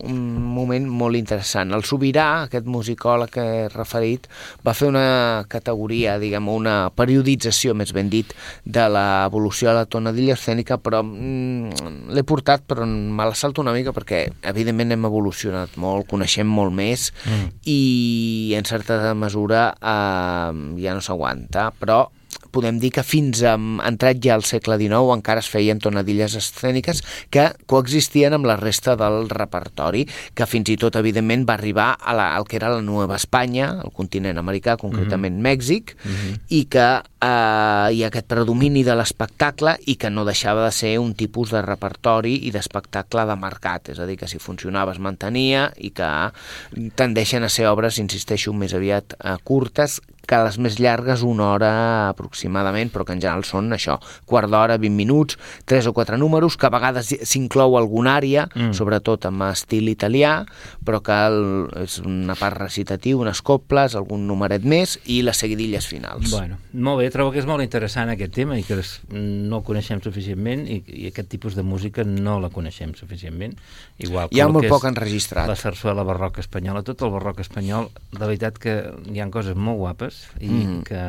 un 0.02 0.20
moment 0.42 0.88
molt 0.88 1.18
interessant. 1.18 1.72
El 1.72 1.84
Sobirà, 1.86 2.26
aquest 2.48 2.66
musicòleg 2.66 3.32
que 3.32 3.42
he 3.42 3.66
referit, 3.72 4.28
va 4.66 4.74
fer 4.76 4.90
una 4.90 5.44
categoria, 5.52 6.18
diguem, 6.22 6.48
una 6.52 6.76
periodització, 6.94 7.76
més 7.78 7.94
ben 7.94 8.10
dit, 8.12 8.32
de 8.64 8.88
l'evolució 8.92 9.70
de 9.70 9.76
la 9.80 9.86
tonadilla 9.86 10.36
escènica, 10.38 10.78
però 10.82 11.02
mm, 11.04 12.08
l'he 12.12 12.26
portat, 12.26 12.66
però 12.68 12.86
me 12.86 13.28
la 13.28 13.36
salto 13.38 13.62
una 13.62 13.74
mica 13.76 13.94
perquè, 13.94 14.24
evidentment, 14.52 14.94
hem 14.96 15.06
evolucionat 15.08 15.78
molt, 15.80 16.08
coneixem 16.10 16.48
molt 16.48 16.74
més 16.74 17.10
mm. 17.24 17.62
i, 17.70 17.80
en 18.58 18.66
certa 18.68 19.14
mesura, 19.14 19.70
eh, 19.78 20.82
ja 20.82 20.96
no 20.96 21.04
s'aguanta, 21.04 21.70
però 21.78 22.04
podem 22.52 22.78
dir 22.78 22.92
que 22.92 23.02
fins 23.02 23.42
a 23.42 23.54
entrat 23.56 24.20
ja 24.22 24.36
al 24.36 24.44
segle 24.46 24.76
XIX 24.80 25.16
encara 25.16 25.42
es 25.42 25.48
feien 25.50 25.80
tonadilles 25.82 26.36
escèniques 26.38 27.02
que 27.32 27.48
coexistien 27.66 28.36
amb 28.36 28.46
la 28.48 28.58
resta 28.60 28.94
del 29.00 29.28
repertori, 29.32 30.04
que 30.36 30.46
fins 30.46 30.70
i 30.72 30.76
tot, 30.80 30.96
evidentment, 31.00 31.46
va 31.48 31.56
arribar 31.56 31.88
a 31.98 32.14
la, 32.16 32.28
al 32.36 32.46
que 32.48 32.58
era 32.60 32.70
la 32.72 32.82
Nueva 32.84 33.16
Espanya, 33.16 33.70
el 33.84 33.92
continent 33.96 34.38
americà, 34.38 34.76
concretament 34.76 35.34
mm 35.34 35.38
-hmm. 35.38 35.48
Mèxic, 35.52 35.96
mm 35.96 36.10
-hmm. 36.12 36.40
i 36.48 36.64
que 36.64 36.88
eh, 37.22 37.88
hi 37.94 38.02
ha 38.02 38.06
aquest 38.06 38.26
predomini 38.26 38.84
de 38.84 38.94
l'espectacle 38.94 39.76
i 39.86 39.96
que 39.96 40.10
no 40.10 40.24
deixava 40.24 40.64
de 40.64 40.72
ser 40.72 40.98
un 40.98 41.14
tipus 41.14 41.50
de 41.50 41.62
repertori 41.62 42.34
i 42.46 42.50
d'espectacle 42.50 43.26
de 43.26 43.36
mercat, 43.36 43.88
és 43.88 43.98
a 43.98 44.06
dir, 44.06 44.16
que 44.18 44.28
si 44.28 44.38
funcionava 44.38 44.92
es 44.92 44.98
mantenia 44.98 45.72
i 45.76 45.90
que 45.90 46.32
tendeixen 46.94 47.42
a 47.42 47.48
ser 47.48 47.66
obres, 47.68 47.98
insisteixo, 47.98 48.52
més 48.52 48.74
aviat 48.74 49.14
eh, 49.18 49.36
curtes, 49.44 50.00
que 50.28 50.38
les 50.44 50.58
més 50.62 50.78
llargues 50.80 51.24
una 51.26 51.48
hora 51.52 51.72
aproximadament, 52.08 52.92
però 52.92 53.06
que 53.06 53.14
en 53.16 53.22
general 53.22 53.44
són 53.46 53.72
això, 53.74 53.98
quart 54.28 54.50
d'hora, 54.52 54.78
20 54.80 54.94
minuts, 54.96 55.38
3 55.70 55.88
o 55.90 55.94
4 55.96 56.18
números, 56.20 56.56
que 56.56 56.68
a 56.68 56.72
vegades 56.72 57.10
s'inclou 57.28 57.76
alguna 57.78 58.16
àrea, 58.20 58.46
mm. 58.54 58.72
sobretot 58.78 59.26
amb 59.28 59.48
estil 59.50 59.90
italià, 59.90 60.34
però 60.86 61.02
que 61.04 61.18
el, 61.28 61.40
és 61.82 61.98
una 62.06 62.36
part 62.38 62.60
recitativa, 62.62 63.20
unes 63.22 63.42
coples, 63.42 63.96
algun 63.98 64.26
numeret 64.28 64.64
més 64.64 64.96
i 65.10 65.20
les 65.26 65.42
seguidilles 65.42 65.88
finals. 65.90 66.30
Bueno, 66.30 66.60
molt 66.72 67.02
bé, 67.02 67.10
trobo 67.14 67.34
que 67.34 67.42
és 67.42 67.48
molt 67.48 67.64
interessant 67.64 68.12
aquest 68.14 68.34
tema 68.38 68.58
i 68.60 68.66
que 68.66 68.78
es, 68.78 68.94
no 69.10 69.60
el 69.60 69.66
coneixem 69.66 70.02
suficientment 70.04 70.64
i, 70.70 70.80
i 71.02 71.10
aquest 71.10 71.32
tipus 71.34 71.58
de 71.58 71.66
música 71.66 72.06
no 72.06 72.38
la 72.42 72.52
coneixem 72.54 72.94
suficientment. 72.98 73.56
Igual 73.98 74.30
que 74.30 74.38
Hi 74.38 74.44
ha 74.44 74.48
molt 74.50 74.66
que 74.66 74.72
poc 74.72 74.86
enregistrat. 74.88 75.50
La 75.50 75.58
sarsuela 75.58 76.06
barroca 76.06 76.42
espanyola, 76.42 76.84
tot 76.86 77.02
el 77.02 77.12
barroc 77.14 77.42
espanyol, 77.42 77.90
de 78.12 78.22
veritat 78.22 78.58
que 78.62 78.78
hi 79.10 79.22
han 79.22 79.32
coses 79.34 79.58
molt 79.58 79.80
guapes 79.82 80.11
i 80.40 80.48
mm. 80.48 80.82
que, 80.88 81.00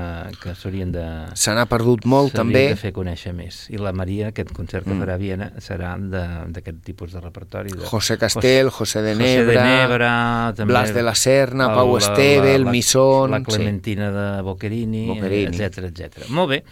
que 0.42 0.54
s'haurien 0.56 0.92
de... 0.92 1.04
Se 1.40 1.54
n'ha 1.56 1.64
perdut 1.72 2.04
molt, 2.10 2.34
també. 2.36 2.68
de 2.74 2.78
fer 2.80 2.92
conèixer 2.94 3.32
més. 3.34 3.64
I 3.74 3.80
la 3.82 3.94
Maria, 3.96 4.30
aquest 4.34 4.52
concert 4.54 4.86
que 4.86 4.96
farà 5.00 5.16
a 5.16 5.22
Viena, 5.22 5.48
serà 5.64 5.94
de- 5.98 6.52
d'aquest 6.54 6.82
tipus 6.86 7.14
de 7.16 7.22
repertori. 7.24 7.72
De... 7.74 7.86
José 7.88 8.18
Castel, 8.22 8.70
José 8.70 9.02
de 9.02 9.14
José 9.16 9.24
Nebra, 9.24 9.54
de 9.54 9.70
Nebra 9.70 10.12
també, 10.58 10.72
Blas 10.74 10.94
de 10.94 11.04
la 11.04 11.16
Serna, 11.16 11.70
el- 11.72 11.76
Pau 11.80 11.98
Esteve, 11.98 12.56
el 12.56 12.66
la- 12.66 12.72
Misson... 12.72 13.32
La 13.32 13.42
Clementina 13.44 14.12
de 14.12 14.42
Boquerini, 14.44 15.08
Boccherini. 15.08 15.58
etc 15.58 15.90
etc. 15.90 16.28
Molt 16.30 16.50
bé. 16.52 16.64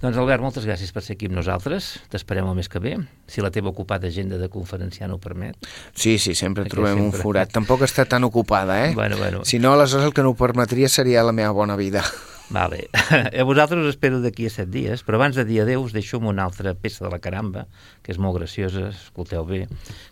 Doncs, 0.00 0.16
Albert, 0.18 0.42
moltes 0.44 0.66
gràcies 0.68 0.92
per 0.92 1.02
ser 1.06 1.16
aquí 1.16 1.30
amb 1.30 1.38
nosaltres. 1.40 1.92
T'esperem 2.12 2.46
el 2.50 2.58
mes 2.58 2.68
que 2.68 2.82
ve, 2.82 2.96
si 3.30 3.40
la 3.40 3.50
teva 3.54 3.70
ocupada 3.70 4.08
agenda 4.10 4.36
de 4.38 4.48
conferenciant 4.52 5.12
ho 5.14 5.18
permet. 5.22 5.56
Sí, 5.94 6.18
sí, 6.18 6.34
sempre 6.34 6.64
trobem 6.66 6.98
sempre- 6.98 7.06
un 7.06 7.12
forat. 7.24 7.50
Tampoc 7.54 7.82
està 7.86 8.04
tan 8.06 8.24
ocupada, 8.24 8.84
eh? 8.88 8.94
Bueno, 8.94 9.16
bueno. 9.16 9.44
Si 9.44 9.58
no, 9.58 9.72
aleshores 9.72 10.06
el 10.06 10.12
que 10.14 10.22
no 10.22 10.30
ho 10.30 10.36
permetria 10.38 10.88
seria 10.88 11.22
la 11.22 11.32
meva 11.32 11.50
bona 11.50 11.76
vida. 11.80 12.04
Vale. 12.50 12.88
A 13.40 13.44
vosaltres 13.46 13.84
us 13.86 13.94
espero 13.94 14.18
d'aquí 14.20 14.48
a 14.48 14.50
set 14.50 14.72
dies, 14.74 15.04
però 15.06 15.20
abans 15.20 15.38
de 15.38 15.44
dir 15.46 15.60
adeu 15.62 15.84
us 15.84 15.94
deixo 15.94 16.18
amb 16.18 16.32
una 16.32 16.42
altra 16.42 16.74
peça 16.74 17.06
de 17.06 17.10
la 17.12 17.20
caramba, 17.22 17.68
que 18.02 18.10
és 18.10 18.18
molt 18.18 18.40
graciosa, 18.40 18.88
escolteu 18.90 19.46
bé, 19.46 19.60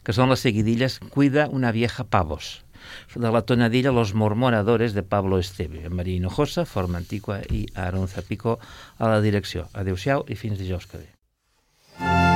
que 0.07 0.15
són 0.15 0.31
les 0.31 0.47
seguidilles 0.47 1.01
Cuida 1.11 1.49
una 1.51 1.75
vieja 1.75 2.07
pavos, 2.07 2.63
de 3.19 3.35
la 3.35 3.43
tonadilla 3.43 3.91
Los 3.91 4.15
Mormonadores 4.15 4.95
de 4.95 5.03
Pablo 5.03 5.43
Esteve, 5.43 5.89
Maria 5.91 6.23
Hinojosa, 6.23 6.65
Forma 6.65 7.03
Antigua 7.03 7.43
i 7.51 7.67
Aaron 7.75 8.07
Zapico 8.07 8.61
a 8.99 9.11
la 9.11 9.21
direcció. 9.21 9.67
Adéu-siau 9.75 10.27
i 10.31 10.39
fins 10.39 10.63
dijous 10.63 10.87
que 10.87 11.03
ve. 11.03 12.28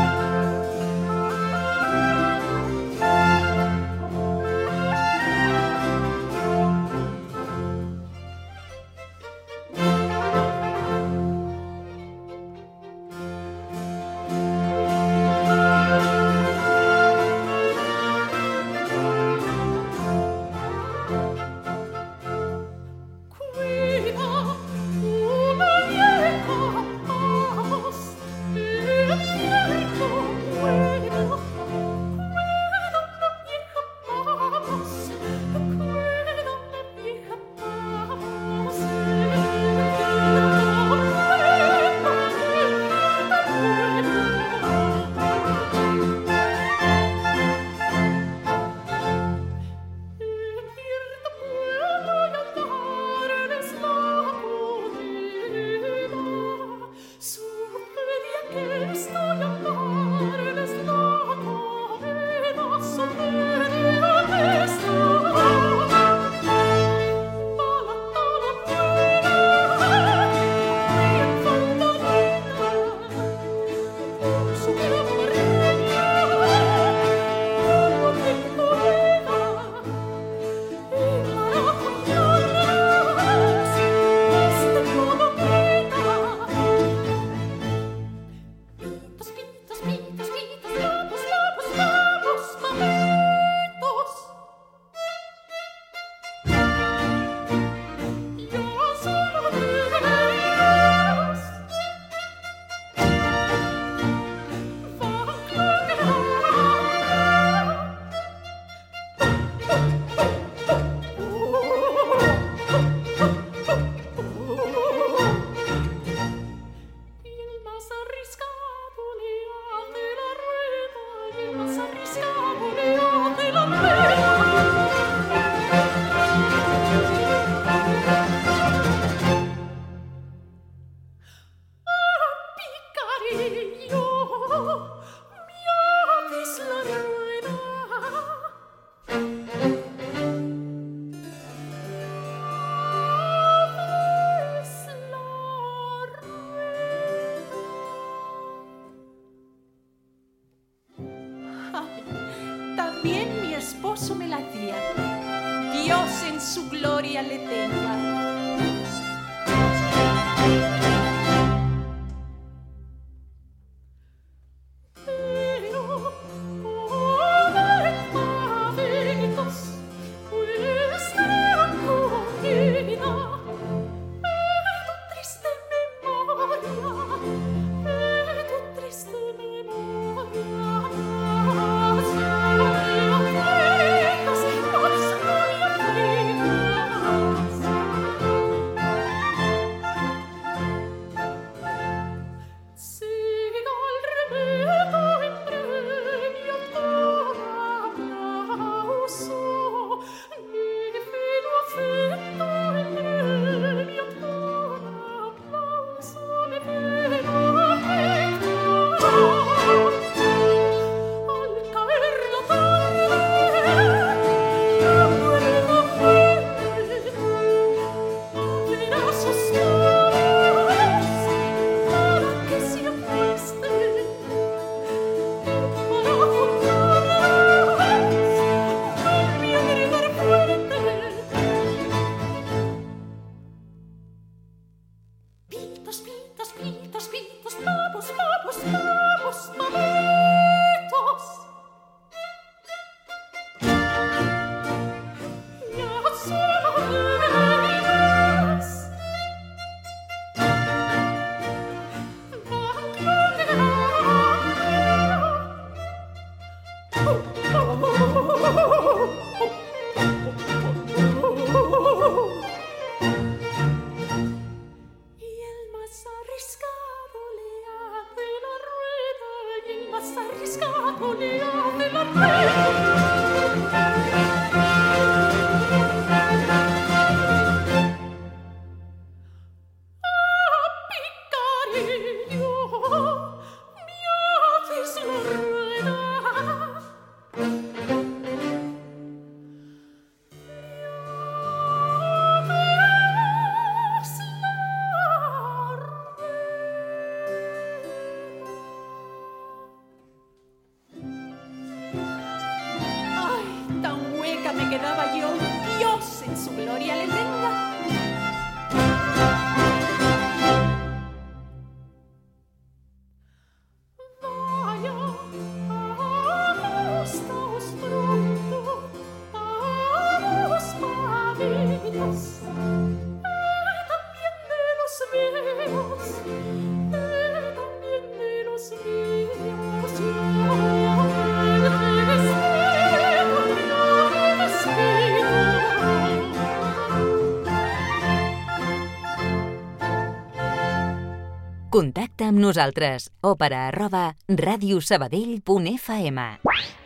Amb 342.33 342.41
nosaltres. 342.41 343.11
Òpera 343.23 343.69
arroba 343.69 344.17
radiosabadell.fm 344.29 346.82